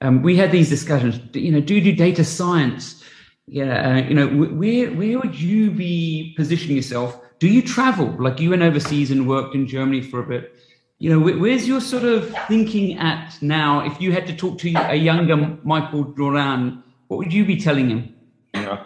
Um, 0.00 0.22
we 0.22 0.36
had 0.36 0.52
these 0.52 0.68
discussions. 0.68 1.20
You 1.34 1.52
know, 1.52 1.60
do 1.60 1.74
you 1.74 1.80
do 1.80 1.92
data 1.92 2.24
science? 2.24 3.02
Yeah, 3.46 3.96
uh, 3.96 4.08
you 4.08 4.14
know, 4.14 4.28
where 4.28 4.90
where 4.92 5.18
would 5.18 5.38
you 5.38 5.70
be 5.70 6.34
positioning 6.36 6.76
yourself? 6.76 7.20
Do 7.40 7.48
you 7.48 7.62
travel? 7.62 8.14
Like 8.18 8.38
you 8.38 8.50
went 8.50 8.62
overseas 8.62 9.10
and 9.10 9.28
worked 9.28 9.54
in 9.54 9.66
Germany 9.66 10.02
for 10.02 10.20
a 10.20 10.26
bit. 10.26 10.54
You 10.98 11.10
know, 11.10 11.18
where's 11.18 11.66
your 11.66 11.80
sort 11.80 12.04
of 12.04 12.32
thinking 12.46 12.96
at 12.98 13.36
now? 13.42 13.84
If 13.84 14.00
you 14.00 14.12
had 14.12 14.28
to 14.28 14.36
talk 14.36 14.58
to 14.58 14.72
a 14.88 14.94
younger 14.94 15.36
Michael 15.64 16.04
Jordaan, 16.04 16.84
what 17.08 17.16
would 17.16 17.32
you 17.32 17.44
be 17.44 17.56
telling 17.56 17.90
him? 17.90 18.14
Yeah. 18.54 18.84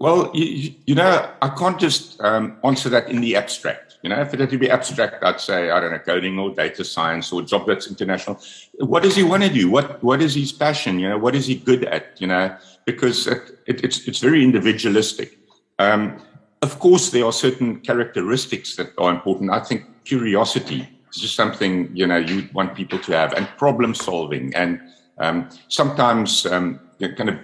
Well, 0.00 0.30
you, 0.32 0.74
you, 0.86 0.94
know, 0.94 1.28
I 1.42 1.48
can't 1.48 1.78
just 1.78 2.20
um, 2.20 2.58
answer 2.62 2.88
that 2.90 3.08
in 3.10 3.20
the 3.20 3.34
abstract. 3.34 3.98
You 4.02 4.10
know, 4.10 4.20
if 4.20 4.32
it 4.32 4.38
had 4.38 4.50
to 4.50 4.58
be 4.58 4.70
abstract, 4.70 5.24
I'd 5.24 5.40
say, 5.40 5.70
I 5.70 5.80
don't 5.80 5.90
know, 5.90 5.98
coding 5.98 6.38
or 6.38 6.54
data 6.54 6.84
science 6.84 7.32
or 7.32 7.42
job 7.42 7.66
that's 7.66 7.88
international. 7.88 8.40
What 8.78 9.02
does 9.02 9.16
he 9.16 9.24
want 9.24 9.42
to 9.42 9.48
do? 9.48 9.68
What 9.68 10.02
What 10.04 10.22
is 10.22 10.34
his 10.34 10.52
passion? 10.52 11.00
You 11.00 11.08
know, 11.08 11.18
what 11.18 11.34
is 11.34 11.46
he 11.46 11.56
good 11.56 11.84
at? 11.84 12.20
You 12.20 12.28
know, 12.28 12.56
because 12.84 13.26
it, 13.26 13.58
it, 13.66 13.84
it's, 13.84 14.06
it's 14.06 14.20
very 14.20 14.44
individualistic. 14.44 15.36
Um, 15.80 16.22
of 16.62 16.78
course, 16.78 17.10
there 17.10 17.24
are 17.24 17.32
certain 17.32 17.80
characteristics 17.80 18.76
that 18.76 18.92
are 18.98 19.10
important. 19.10 19.50
I 19.50 19.60
think 19.60 19.84
curiosity 20.04 20.88
is 21.12 21.20
just 21.20 21.34
something, 21.34 21.90
you 21.94 22.06
know, 22.06 22.18
you 22.18 22.48
want 22.52 22.74
people 22.74 22.98
to 23.00 23.12
have 23.12 23.32
and 23.32 23.48
problem 23.56 23.94
solving 23.94 24.54
and 24.54 24.80
um, 25.18 25.48
sometimes 25.68 26.46
um, 26.46 26.80
kind 27.00 27.28
of 27.28 27.38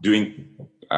doing 0.00 0.48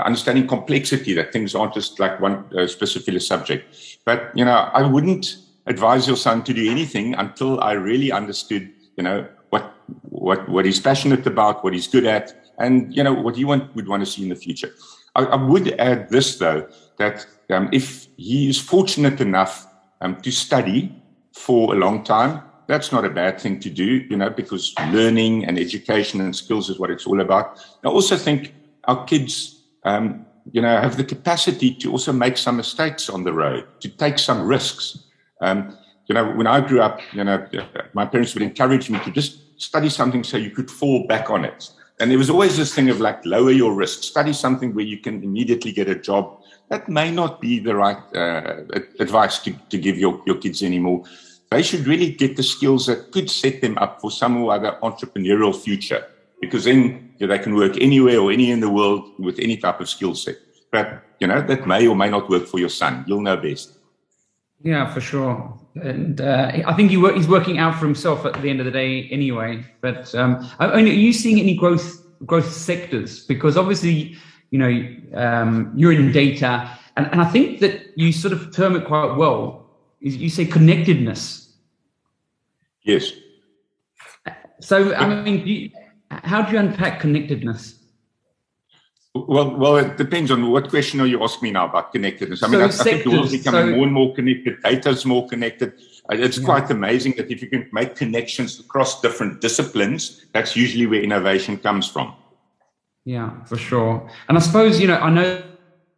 understanding 0.02 0.46
complexity 0.46 1.14
that 1.14 1.32
things 1.32 1.54
aren't 1.54 1.74
just 1.74 2.00
like 2.00 2.20
one 2.20 2.44
uh, 2.56 2.66
specific 2.66 3.20
subject. 3.20 4.00
But 4.04 4.30
you 4.34 4.44
know, 4.44 4.70
I 4.72 4.86
wouldn't 4.86 5.36
advise 5.66 6.06
your 6.06 6.16
son 6.16 6.42
to 6.44 6.52
do 6.52 6.70
anything 6.70 7.14
until 7.14 7.60
I 7.60 7.72
really 7.72 8.12
understood, 8.12 8.70
you 8.96 9.04
know, 9.04 9.26
what 9.50 9.74
what 10.10 10.48
what 10.48 10.64
he's 10.64 10.80
passionate 10.80 11.26
about, 11.26 11.64
what 11.64 11.72
he's 11.72 11.86
good 11.86 12.06
at, 12.06 12.34
and 12.58 12.94
you 12.94 13.02
know 13.02 13.12
what 13.12 13.36
he 13.36 13.44
want, 13.44 13.74
would 13.74 13.88
want 13.88 14.04
to 14.04 14.10
see 14.10 14.22
in 14.22 14.28
the 14.28 14.36
future. 14.36 14.70
I, 15.14 15.24
I 15.24 15.36
would 15.36 15.78
add 15.80 16.10
this 16.10 16.38
though 16.38 16.68
that 16.98 17.26
um, 17.50 17.68
if 17.72 18.08
he 18.16 18.48
is 18.48 18.60
fortunate 18.60 19.20
enough 19.20 19.66
um, 20.00 20.20
to 20.22 20.30
study 20.30 20.92
for 21.32 21.74
a 21.74 21.76
long 21.76 22.04
time, 22.04 22.42
that's 22.66 22.92
not 22.92 23.04
a 23.04 23.10
bad 23.10 23.40
thing 23.40 23.60
to 23.60 23.70
do, 23.70 24.04
you 24.08 24.16
know, 24.16 24.30
because 24.30 24.74
learning 24.90 25.44
and 25.44 25.58
education 25.58 26.20
and 26.20 26.34
skills 26.34 26.70
is 26.70 26.78
what 26.78 26.90
it's 26.90 27.06
all 27.06 27.20
about. 27.20 27.58
I 27.84 27.88
also 27.88 28.16
think 28.16 28.54
our 28.84 29.04
kids 29.04 29.53
um, 29.84 30.26
you 30.52 30.60
know, 30.60 30.80
have 30.80 30.96
the 30.96 31.04
capacity 31.04 31.74
to 31.74 31.90
also 31.90 32.12
make 32.12 32.36
some 32.36 32.56
mistakes 32.56 33.08
on 33.08 33.24
the 33.24 33.32
road, 33.32 33.66
to 33.80 33.88
take 33.88 34.18
some 34.18 34.46
risks. 34.46 34.98
Um, 35.40 35.76
you 36.06 36.14
know, 36.14 36.32
when 36.32 36.46
I 36.46 36.60
grew 36.60 36.82
up, 36.82 37.00
you 37.12 37.24
know, 37.24 37.46
my 37.94 38.04
parents 38.06 38.34
would 38.34 38.42
encourage 38.42 38.90
me 38.90 38.98
to 39.00 39.10
just 39.10 39.60
study 39.60 39.88
something 39.88 40.22
so 40.22 40.36
you 40.36 40.50
could 40.50 40.70
fall 40.70 41.06
back 41.06 41.30
on 41.30 41.44
it. 41.44 41.70
And 42.00 42.10
there 42.10 42.18
was 42.18 42.28
always 42.28 42.56
this 42.56 42.74
thing 42.74 42.90
of 42.90 43.00
like, 43.00 43.24
lower 43.24 43.52
your 43.52 43.72
risk, 43.72 44.02
study 44.02 44.32
something 44.32 44.74
where 44.74 44.84
you 44.84 44.98
can 44.98 45.22
immediately 45.22 45.72
get 45.72 45.88
a 45.88 45.94
job. 45.94 46.42
That 46.68 46.88
may 46.88 47.10
not 47.10 47.40
be 47.40 47.60
the 47.60 47.74
right 47.76 47.98
uh, 48.14 48.62
advice 48.98 49.38
to, 49.40 49.52
to 49.70 49.78
give 49.78 49.96
your, 49.96 50.20
your 50.26 50.36
kids 50.36 50.62
anymore. 50.62 51.04
They 51.50 51.62
should 51.62 51.86
really 51.86 52.10
get 52.10 52.36
the 52.36 52.42
skills 52.42 52.86
that 52.86 53.12
could 53.12 53.30
set 53.30 53.60
them 53.60 53.78
up 53.78 54.00
for 54.00 54.10
some 54.10 54.36
or 54.42 54.52
other 54.52 54.76
entrepreneurial 54.82 55.54
future 55.54 56.04
because 56.44 56.64
then 56.64 57.14
you 57.18 57.26
know, 57.26 57.36
they 57.36 57.42
can 57.42 57.54
work 57.54 57.76
anywhere 57.80 58.18
or 58.18 58.30
any 58.32 58.50
in 58.50 58.60
the 58.60 58.70
world 58.70 59.10
with 59.18 59.38
any 59.38 59.56
type 59.56 59.80
of 59.80 59.88
skill 59.88 60.14
set. 60.14 60.36
But, 60.70 61.02
you 61.20 61.26
know, 61.26 61.40
that 61.40 61.66
may 61.66 61.86
or 61.86 61.94
may 61.94 62.10
not 62.10 62.28
work 62.28 62.46
for 62.46 62.58
your 62.58 62.68
son. 62.68 63.04
You'll 63.06 63.20
know 63.20 63.36
best. 63.36 63.78
Yeah, 64.62 64.92
for 64.92 65.00
sure. 65.00 65.58
And 65.76 66.20
uh, 66.20 66.52
I 66.66 66.72
think 66.74 66.90
he 66.90 66.96
work, 66.96 67.16
he's 67.16 67.28
working 67.28 67.58
out 67.58 67.78
for 67.78 67.84
himself 67.84 68.24
at 68.24 68.40
the 68.40 68.48
end 68.50 68.60
of 68.60 68.66
the 68.66 68.72
day 68.72 69.08
anyway. 69.10 69.64
But 69.80 70.14
um, 70.14 70.48
are 70.58 70.80
you 70.80 71.12
seeing 71.12 71.38
any 71.38 71.54
growth 71.54 72.00
growth 72.24 72.50
sectors? 72.50 73.26
Because 73.26 73.56
obviously, 73.56 74.16
you 74.50 74.58
know, 74.58 75.20
um, 75.20 75.72
you're 75.76 75.92
in 75.92 76.12
data, 76.12 76.70
and, 76.96 77.06
and 77.08 77.20
I 77.20 77.26
think 77.26 77.60
that 77.60 77.82
you 77.96 78.12
sort 78.12 78.32
of 78.32 78.54
term 78.54 78.76
it 78.76 78.86
quite 78.86 79.16
well. 79.16 79.66
You 80.00 80.28
say 80.28 80.44
connectedness. 80.44 81.52
Yes. 82.82 83.12
So, 84.60 84.94
I 84.94 85.22
mean, 85.22 85.46
you, 85.46 85.70
how 86.10 86.42
do 86.42 86.52
you 86.52 86.58
unpack 86.58 87.00
connectedness? 87.00 87.78
Well, 89.14 89.56
well, 89.56 89.76
it 89.76 89.96
depends 89.96 90.32
on 90.32 90.50
what 90.50 90.68
question 90.68 91.00
are 91.00 91.06
you 91.06 91.22
asking 91.22 91.44
me 91.44 91.50
now 91.52 91.66
about 91.66 91.92
connectedness. 91.92 92.42
I 92.42 92.48
mean, 92.48 92.58
so 92.58 92.64
I, 92.64 92.66
I 92.66 92.70
think 92.70 93.04
the 93.04 93.10
world's 93.10 93.30
becoming 93.30 93.66
so, 93.66 93.76
more 93.76 93.84
and 93.84 93.92
more 93.92 94.12
connected. 94.12 94.60
Data 94.62 94.90
is 94.90 95.06
more 95.06 95.28
connected. 95.28 95.74
Uh, 96.10 96.16
it's 96.16 96.38
yeah. 96.38 96.44
quite 96.44 96.68
amazing 96.70 97.14
that 97.18 97.30
if 97.30 97.40
you 97.40 97.48
can 97.48 97.68
make 97.72 97.94
connections 97.94 98.58
across 98.58 99.00
different 99.00 99.40
disciplines, 99.40 100.26
that's 100.32 100.56
usually 100.56 100.86
where 100.86 101.00
innovation 101.00 101.56
comes 101.56 101.88
from. 101.88 102.12
Yeah, 103.04 103.44
for 103.44 103.56
sure. 103.56 104.10
And 104.28 104.36
I 104.36 104.40
suppose 104.40 104.80
you 104.80 104.88
know, 104.88 104.96
I 104.96 105.10
know 105.10 105.42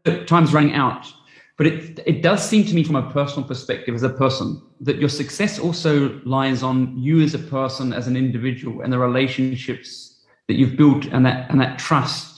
that 0.05 0.29
time's 0.29 0.53
running 0.53 0.75
out, 0.75 1.11
but 1.57 1.67
it 1.67 2.01
it 2.07 2.23
does 2.23 2.47
seem 2.47 2.65
to 2.67 2.75
me, 2.75 2.85
from 2.85 2.97
a 2.97 3.11
personal 3.11 3.49
perspective, 3.49 3.95
as 3.95 4.03
a 4.03 4.11
person, 4.11 4.61
that 4.81 4.97
your 4.97 5.09
success 5.09 5.59
also 5.59 6.21
lies 6.25 6.63
on 6.63 6.97
you 6.99 7.23
as 7.23 7.35
a 7.35 7.39
person, 7.39 7.93
as 7.93 8.07
an 8.07 8.17
individual, 8.17 8.83
and 8.83 8.93
the 8.93 8.99
relationships 8.99 10.25
that 10.49 10.55
you've 10.55 10.77
built, 10.77 11.07
and 11.07 11.25
that 11.25 11.51
and 11.51 11.61
that 11.61 11.79
trust 11.79 12.37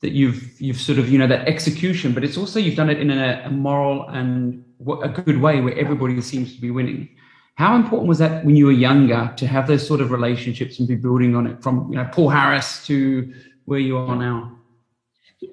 that 0.00 0.12
you've 0.12 0.60
you've 0.60 0.80
sort 0.80 0.98
of 0.98 1.08
you 1.08 1.18
know 1.18 1.26
that 1.26 1.46
execution, 1.46 2.12
but 2.12 2.24
it's 2.24 2.36
also 2.36 2.58
you've 2.58 2.76
done 2.76 2.90
it 2.90 2.98
in 2.98 3.10
a, 3.10 3.42
a 3.44 3.50
moral 3.50 4.08
and 4.08 4.64
a 5.02 5.08
good 5.08 5.40
way 5.40 5.60
where 5.60 5.78
everybody 5.78 6.20
seems 6.20 6.54
to 6.54 6.60
be 6.60 6.70
winning. 6.70 7.08
How 7.54 7.76
important 7.76 8.08
was 8.08 8.18
that 8.18 8.44
when 8.44 8.56
you 8.56 8.66
were 8.66 8.72
younger 8.72 9.32
to 9.36 9.46
have 9.46 9.66
those 9.66 9.86
sort 9.86 10.00
of 10.00 10.10
relationships 10.10 10.78
and 10.78 10.88
be 10.88 10.94
building 10.94 11.36
on 11.36 11.46
it 11.46 11.62
from 11.62 11.90
you 11.90 11.96
know 11.96 12.08
Paul 12.12 12.30
Harris 12.30 12.84
to 12.86 13.32
where 13.66 13.78
you 13.78 13.98
are 13.98 14.16
now? 14.16 14.58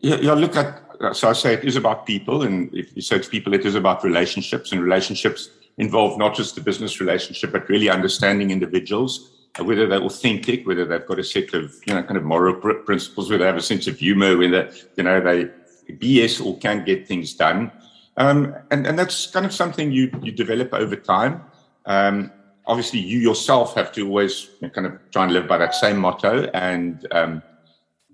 Yeah, 0.01 0.15
yeah 0.15 0.33
look 0.33 0.55
at 0.55 0.86
so 1.13 1.29
I 1.29 1.33
say 1.33 1.53
it 1.53 1.63
is 1.63 1.75
about 1.75 2.05
people, 2.05 2.43
and 2.43 2.73
if 2.73 2.95
you 2.95 3.17
it's 3.17 3.27
people, 3.27 3.53
it 3.53 3.65
is 3.65 3.75
about 3.75 4.03
relationships, 4.03 4.71
and 4.71 4.81
relationships 4.81 5.49
involve 5.77 6.17
not 6.17 6.35
just 6.35 6.55
the 6.55 6.61
business 6.61 6.99
relationship, 6.99 7.51
but 7.51 7.69
really 7.69 7.89
understanding 7.89 8.51
individuals 8.51 9.31
whether 9.63 9.87
they're 9.87 10.03
authentic, 10.03 10.65
whether 10.67 10.85
they've 10.85 11.05
got 11.05 11.19
a 11.19 11.23
set 11.23 11.53
of, 11.53 11.73
you 11.85 11.93
know, 11.93 12.03
kind 12.03 12.17
of 12.17 12.23
moral 12.23 12.55
pr- 12.55 12.73
principles, 12.73 13.29
whether 13.29 13.43
they 13.43 13.47
have 13.47 13.57
a 13.57 13.61
sense 13.61 13.87
of 13.87 13.97
humor, 13.97 14.37
whether, 14.37 14.71
you 14.95 15.03
know, 15.03 15.19
they 15.21 15.49
BS 15.93 16.45
or 16.45 16.57
can 16.57 16.83
get 16.83 17.07
things 17.07 17.33
done. 17.33 17.71
Um, 18.17 18.55
and, 18.71 18.85
and 18.85 18.97
that's 18.97 19.27
kind 19.27 19.45
of 19.45 19.53
something 19.53 19.91
you, 19.91 20.11
you 20.21 20.31
develop 20.31 20.73
over 20.73 20.95
time. 20.95 21.41
Um, 21.85 22.31
obviously, 22.65 22.99
you 22.99 23.19
yourself 23.19 23.75
have 23.75 23.91
to 23.93 24.07
always 24.07 24.49
kind 24.73 24.87
of 24.87 24.99
try 25.11 25.23
and 25.23 25.33
live 25.33 25.47
by 25.47 25.57
that 25.57 25.75
same 25.75 25.97
motto. 25.97 26.49
And 26.53 27.07
um, 27.11 27.41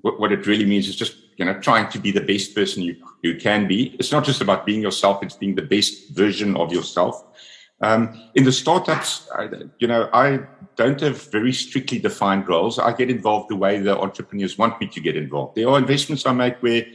what 0.01 0.31
it 0.31 0.45
really 0.45 0.65
means 0.65 0.87
is 0.87 0.95
just, 0.95 1.15
you 1.37 1.45
know, 1.45 1.59
trying 1.59 1.89
to 1.89 1.99
be 1.99 2.11
the 2.11 2.21
best 2.21 2.55
person 2.55 2.83
you, 2.83 2.95
you 3.21 3.35
can 3.35 3.67
be. 3.67 3.95
It's 3.99 4.11
not 4.11 4.23
just 4.23 4.41
about 4.41 4.65
being 4.65 4.81
yourself, 4.81 5.23
it's 5.23 5.35
being 5.35 5.55
the 5.55 5.61
best 5.61 6.09
version 6.09 6.55
of 6.57 6.71
yourself. 6.71 7.23
Um, 7.81 8.29
in 8.35 8.45
the 8.45 8.51
startups, 8.51 9.27
I, 9.35 9.49
you 9.79 9.87
know, 9.87 10.09
I 10.13 10.39
don't 10.77 11.01
have 11.01 11.29
very 11.31 11.51
strictly 11.51 11.99
defined 11.99 12.47
roles. 12.47 12.79
I 12.79 12.93
get 12.93 13.09
involved 13.09 13.49
the 13.49 13.57
way 13.57 13.79
the 13.79 13.99
entrepreneurs 13.99 14.57
want 14.57 14.79
me 14.79 14.87
to 14.87 14.99
get 15.01 15.17
involved. 15.17 15.55
There 15.55 15.67
are 15.67 15.77
investments 15.77 16.25
I 16.25 16.31
make 16.31 16.61
where 16.63 16.85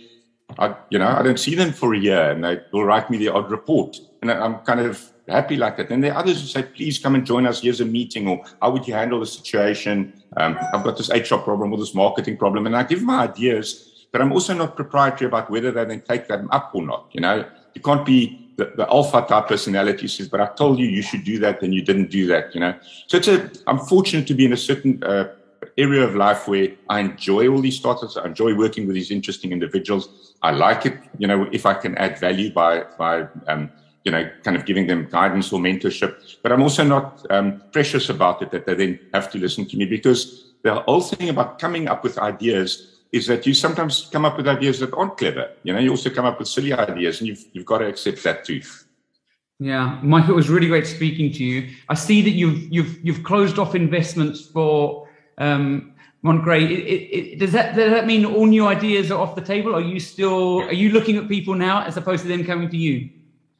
I, 0.58 0.74
you 0.90 0.98
know, 0.98 1.08
I 1.08 1.22
don't 1.22 1.38
see 1.38 1.54
them 1.54 1.72
for 1.72 1.94
a 1.94 1.98
year 1.98 2.30
and 2.30 2.42
they 2.42 2.60
will 2.72 2.84
write 2.84 3.10
me 3.10 3.18
the 3.18 3.28
odd 3.28 3.50
report. 3.50 3.98
And 4.22 4.30
I'm 4.30 4.60
kind 4.60 4.80
of 4.80 5.12
happy 5.28 5.56
like 5.56 5.76
that. 5.76 5.90
And 5.90 6.02
there 6.02 6.14
are 6.14 6.20
others 6.20 6.40
who 6.40 6.46
say, 6.46 6.62
please 6.62 6.98
come 6.98 7.14
and 7.14 7.26
join 7.26 7.46
us. 7.46 7.60
Here's 7.60 7.80
a 7.80 7.84
meeting 7.84 8.26
or 8.26 8.42
how 8.62 8.70
would 8.70 8.88
you 8.88 8.94
handle 8.94 9.20
the 9.20 9.26
situation? 9.26 10.14
Um, 10.36 10.58
I've 10.72 10.84
got 10.84 10.96
this 10.96 11.10
HR 11.10 11.36
problem 11.36 11.72
or 11.72 11.78
this 11.78 11.94
marketing 11.94 12.38
problem. 12.38 12.66
And 12.66 12.74
I 12.74 12.82
give 12.82 13.02
my 13.02 13.24
ideas, 13.24 13.87
but 14.12 14.20
I'm 14.20 14.32
also 14.32 14.54
not 14.54 14.76
proprietary 14.76 15.28
about 15.28 15.50
whether 15.50 15.70
they 15.70 15.84
then 15.84 16.00
take 16.00 16.28
them 16.28 16.48
up 16.50 16.70
or 16.74 16.82
not. 16.82 17.08
You 17.12 17.20
know, 17.20 17.44
you 17.74 17.80
can't 17.80 18.04
be 18.04 18.48
the, 18.56 18.72
the 18.76 18.88
alpha 18.88 19.24
type 19.28 19.48
personality 19.48 20.08
says, 20.08 20.28
but 20.28 20.40
I 20.40 20.46
told 20.46 20.78
you 20.78 20.86
you 20.86 21.02
should 21.02 21.24
do 21.24 21.38
that 21.38 21.62
and 21.62 21.72
you 21.72 21.82
didn't 21.82 22.10
do 22.10 22.26
that, 22.26 22.54
you 22.54 22.60
know. 22.60 22.74
So 23.06 23.18
it's 23.18 23.28
a, 23.28 23.50
I'm 23.66 23.78
fortunate 23.78 24.26
to 24.26 24.34
be 24.34 24.44
in 24.44 24.52
a 24.52 24.56
certain 24.56 25.02
uh, 25.04 25.32
area 25.76 26.02
of 26.02 26.16
life 26.16 26.48
where 26.48 26.68
I 26.88 27.00
enjoy 27.00 27.48
all 27.48 27.60
these 27.60 27.76
startups. 27.76 28.16
I 28.16 28.24
enjoy 28.24 28.54
working 28.54 28.86
with 28.86 28.94
these 28.94 29.12
interesting 29.12 29.52
individuals. 29.52 30.34
I 30.42 30.50
like 30.50 30.86
it, 30.86 30.98
you 31.18 31.28
know, 31.28 31.48
if 31.52 31.66
I 31.66 31.74
can 31.74 31.96
add 31.98 32.18
value 32.18 32.52
by, 32.52 32.84
by, 32.98 33.28
um, 33.46 33.70
you 34.04 34.10
know, 34.10 34.28
kind 34.42 34.56
of 34.56 34.64
giving 34.64 34.88
them 34.88 35.08
guidance 35.08 35.52
or 35.52 35.60
mentorship. 35.60 36.38
But 36.42 36.50
I'm 36.50 36.62
also 36.62 36.82
not 36.82 37.24
um, 37.30 37.62
precious 37.72 38.08
about 38.08 38.42
it 38.42 38.50
that 38.50 38.66
they 38.66 38.74
then 38.74 38.98
have 39.14 39.30
to 39.32 39.38
listen 39.38 39.66
to 39.66 39.76
me 39.76 39.84
because 39.84 40.54
the 40.64 40.74
whole 40.80 41.00
thing 41.00 41.28
about 41.28 41.60
coming 41.60 41.88
up 41.88 42.02
with 42.02 42.18
ideas 42.18 42.97
is 43.12 43.26
that 43.26 43.46
you 43.46 43.54
sometimes 43.54 44.08
come 44.12 44.24
up 44.24 44.36
with 44.36 44.46
ideas 44.46 44.80
that 44.80 44.92
aren't 44.94 45.16
clever. 45.16 45.50
You 45.62 45.72
know, 45.72 45.78
you 45.78 45.90
also 45.90 46.10
come 46.10 46.26
up 46.26 46.38
with 46.38 46.48
silly 46.48 46.72
ideas, 46.72 47.20
and 47.20 47.28
you've 47.28 47.44
you've 47.52 47.66
got 47.66 47.78
to 47.78 47.86
accept 47.86 48.22
that 48.24 48.44
too. 48.44 48.62
Yeah, 49.60 49.98
Mike, 50.02 50.28
it 50.28 50.34
was 50.34 50.48
really 50.48 50.68
great 50.68 50.86
speaking 50.86 51.32
to 51.32 51.44
you. 51.44 51.70
I 51.88 51.94
see 51.94 52.22
that 52.22 52.30
you've 52.30 52.72
you've 52.72 53.04
you've 53.04 53.24
closed 53.24 53.58
off 53.58 53.74
investments 53.74 54.46
for 54.46 55.08
um, 55.38 55.94
Montegray. 56.22 56.64
It, 56.64 56.70
it, 56.70 57.18
it, 57.18 57.38
does 57.38 57.52
that 57.52 57.74
does 57.74 57.90
that 57.90 58.06
mean 58.06 58.24
all 58.24 58.46
new 58.46 58.66
ideas 58.66 59.10
are 59.10 59.18
off 59.18 59.34
the 59.34 59.40
table? 59.40 59.74
Are 59.74 59.80
you 59.80 60.00
still 60.00 60.62
are 60.62 60.72
you 60.72 60.90
looking 60.90 61.16
at 61.16 61.28
people 61.28 61.54
now 61.54 61.82
as 61.82 61.96
opposed 61.96 62.22
to 62.22 62.28
them 62.28 62.44
coming 62.44 62.68
to 62.68 62.76
you? 62.76 63.08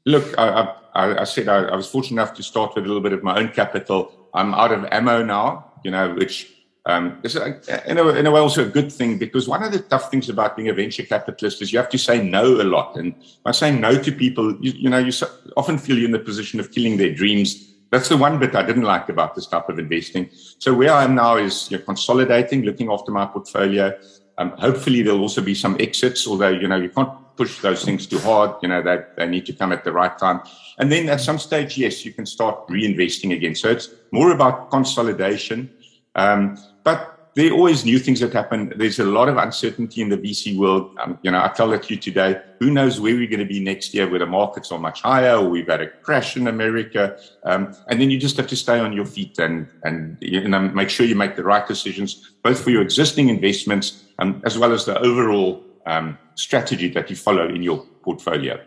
Look, 0.07 0.39
I, 0.39 0.75
I, 0.95 1.21
I 1.21 1.25
said 1.25 1.49
I, 1.49 1.65
I 1.65 1.77
was 1.77 1.89
fortunate 1.89 2.21
enough 2.21 2.35
to 2.37 2.43
start 2.43 2.75
with 2.75 2.85
a 2.85 2.87
little 2.87 3.03
bit 3.03 3.13
of 3.13 3.23
my 3.23 3.39
own 3.39 3.49
capital. 3.49 4.13
I'm 4.35 4.55
out 4.55 4.73
of 4.73 4.87
ammo 4.93 5.23
now, 5.23 5.73
you 5.85 5.91
know, 5.91 6.15
which 6.15 6.53
um, 6.87 7.21
it's 7.23 7.35
a, 7.35 7.61
in, 7.91 7.99
a, 7.99 8.09
in 8.09 8.27
a 8.27 8.31
way 8.31 8.41
also 8.41 8.65
a 8.65 8.69
good 8.69 8.91
thing 8.91 9.19
because 9.19 9.47
one 9.47 9.63
of 9.63 9.73
the 9.73 9.79
tough 9.79 10.11
things 10.11 10.29
about 10.29 10.57
being 10.57 10.69
a 10.69 10.73
venture 10.73 11.03
capitalist 11.03 11.61
is 11.61 11.73
you 11.73 11.79
have 11.79 11.91
to 11.91 11.99
say 11.99 12.23
no 12.23 12.61
a 12.61 12.65
lot. 12.65 12.97
And 12.97 13.15
by 13.45 13.51
saying 13.51 13.81
no 13.81 14.01
to 14.03 14.13
people, 14.13 14.57
you, 14.61 14.73
you 14.73 14.89
know, 14.89 14.99
you 14.99 15.13
often 15.57 15.77
feel 15.77 15.99
you're 15.99 16.07
in 16.07 16.13
the 16.13 16.19
position 16.19 16.61
of 16.61 16.73
killing 16.73 16.97
their 16.97 17.15
dreams. 17.15 17.75
That's 17.91 18.09
the 18.09 18.17
one 18.17 18.39
bit 18.39 18.55
I 18.55 18.63
didn't 18.63 18.83
like 18.83 19.09
about 19.09 19.35
this 19.35 19.47
type 19.47 19.69
of 19.69 19.79
investing. 19.79 20.31
So 20.59 20.73
where 20.73 20.93
I 20.93 21.05
am 21.05 21.15
now 21.15 21.37
is 21.37 21.71
you 21.71 21.79
know, 21.79 21.85
consolidating, 21.85 22.63
looking 22.63 22.91
after 22.91 23.11
my 23.11 23.27
portfolio. 23.27 23.99
Um, 24.39 24.53
hopefully 24.53 25.03
there'll 25.03 25.21
also 25.21 25.43
be 25.43 25.55
some 25.55 25.77
exits, 25.81 26.27
although, 26.27 26.51
you 26.51 26.69
know, 26.69 26.77
you 26.77 26.91
can't 26.91 27.11
push 27.37 27.61
those 27.61 27.85
things 27.85 28.07
too 28.07 28.19
hard. 28.19 28.57
You 28.63 28.69
know, 28.69 28.83
they, 28.83 28.99
they 29.17 29.27
need 29.27 29.47
to 29.47 29.53
come 29.53 29.73
at 29.73 29.85
the 29.85 29.93
right 29.93 30.17
time. 30.19 30.41
And 30.79 30.91
then 30.91 31.09
at 31.09 31.21
some 31.21 31.39
stage, 31.39 31.77
yes, 31.77 32.05
you 32.05 32.13
can 32.13 32.25
start 32.25 32.67
reinvesting 32.69 33.35
again. 33.35 33.55
So 33.55 33.69
it's 33.69 33.91
more 34.11 34.33
about 34.33 34.71
consolidation. 34.71 35.71
Um, 36.19 36.59
but 36.83 37.31
there 37.35 37.53
are 37.53 37.55
always 37.55 37.85
new 37.85 38.01
things 38.01 38.19
that 38.19 38.33
happen. 38.33 38.73
There's 38.75 38.99
a 38.99 39.05
lot 39.05 39.29
of 39.29 39.37
uncertainty 39.37 40.03
in 40.03 40.09
the 40.09 40.17
VC 40.19 40.59
world. 40.59 40.91
Um, 41.01 41.21
you 41.23 41.31
know, 41.31 41.39
I 41.39 41.47
tell 41.49 41.73
it 41.73 41.85
to 41.85 41.95
you 41.95 42.01
today, 42.01 42.43
who 42.59 42.69
knows 42.73 43.01
where 43.01 43.15
we're 43.15 43.29
going 43.29 43.39
to 43.39 43.47
be 43.47 43.61
next 43.61 43.95
year, 43.95 44.11
where 44.11 44.19
the 44.19 44.27
markets 44.27 44.73
are 44.73 44.79
much 44.81 45.03
higher, 45.03 45.37
or 45.37 45.49
we've 45.49 45.69
had 45.69 45.81
a 45.81 45.87
crash 45.87 46.37
in 46.37 46.49
America. 46.49 47.17
Um, 47.45 47.77
and 47.87 48.01
then 48.01 48.11
you 48.11 48.19
just 48.19 48.37
have 48.39 48.49
to 48.49 48.57
stay 48.57 48.81
on 48.81 48.93
your 48.93 49.07
feet 49.07 49.39
and, 49.39 49.69
and 49.85 50.19
you 50.21 50.49
know, 50.49 50.59
make 50.59 50.91
sure 50.91 51.07
you 51.07 51.15
make 51.15 51.37
the 51.37 51.45
right 51.45 51.65
decisions, 51.65 52.33
both 52.43 52.61
for 52.61 52.71
your 52.71 52.83
existing 52.83 53.29
investments 53.29 54.03
um, 54.19 54.43
as 54.45 54.59
well 54.59 54.73
as 54.73 54.85
the 54.85 54.99
overall 54.99 55.63
um, 55.87 56.19
strategy 56.35 56.89
that 56.89 57.09
you 57.09 57.15
follow 57.15 57.49
in 57.49 57.63
your 57.63 57.87
portfolio. 58.03 58.61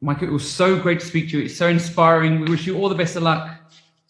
Mike, 0.00 0.22
it 0.22 0.30
was 0.30 0.50
so 0.50 0.80
great 0.80 1.00
to 1.00 1.06
speak 1.06 1.30
to 1.30 1.38
you. 1.38 1.44
It's 1.44 1.56
so 1.56 1.68
inspiring. 1.68 2.40
We 2.40 2.50
wish 2.50 2.66
you 2.66 2.78
all 2.78 2.88
the 2.88 2.94
best 2.94 3.16
of 3.16 3.22
luck 3.22 3.50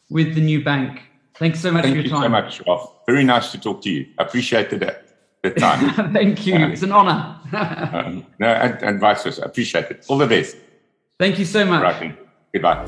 with 0.08 0.36
the 0.36 0.40
new 0.40 0.62
bank. 0.62 1.02
Thanks 1.38 1.60
so 1.60 1.70
much 1.70 1.82
Thank 1.82 1.96
for 1.96 2.00
your 2.02 2.10
time. 2.10 2.32
Thank 2.32 2.46
you 2.46 2.50
so 2.50 2.64
much, 2.64 2.66
Ralph. 2.66 3.06
Very 3.06 3.24
nice 3.24 3.52
to 3.52 3.60
talk 3.60 3.82
to 3.82 3.90
you. 3.90 4.06
Appreciated 4.18 4.82
it. 4.82 5.02
The 5.42 5.50
time. 5.50 6.12
Thank 6.12 6.46
you. 6.46 6.54
Uh, 6.56 6.68
it's 6.68 6.82
an 6.82 6.92
honor. 6.92 7.38
um, 7.92 8.26
no, 8.38 8.48
and, 8.48 8.82
and 8.82 9.00
vice 9.00 9.22
versa. 9.24 9.42
Appreciate 9.42 9.90
it. 9.90 10.06
All 10.08 10.18
the 10.18 10.26
best. 10.26 10.56
Thank 11.18 11.38
you 11.38 11.44
so 11.44 11.64
much. 11.64 11.82
Right. 11.82 12.18
Goodbye. 12.52 12.86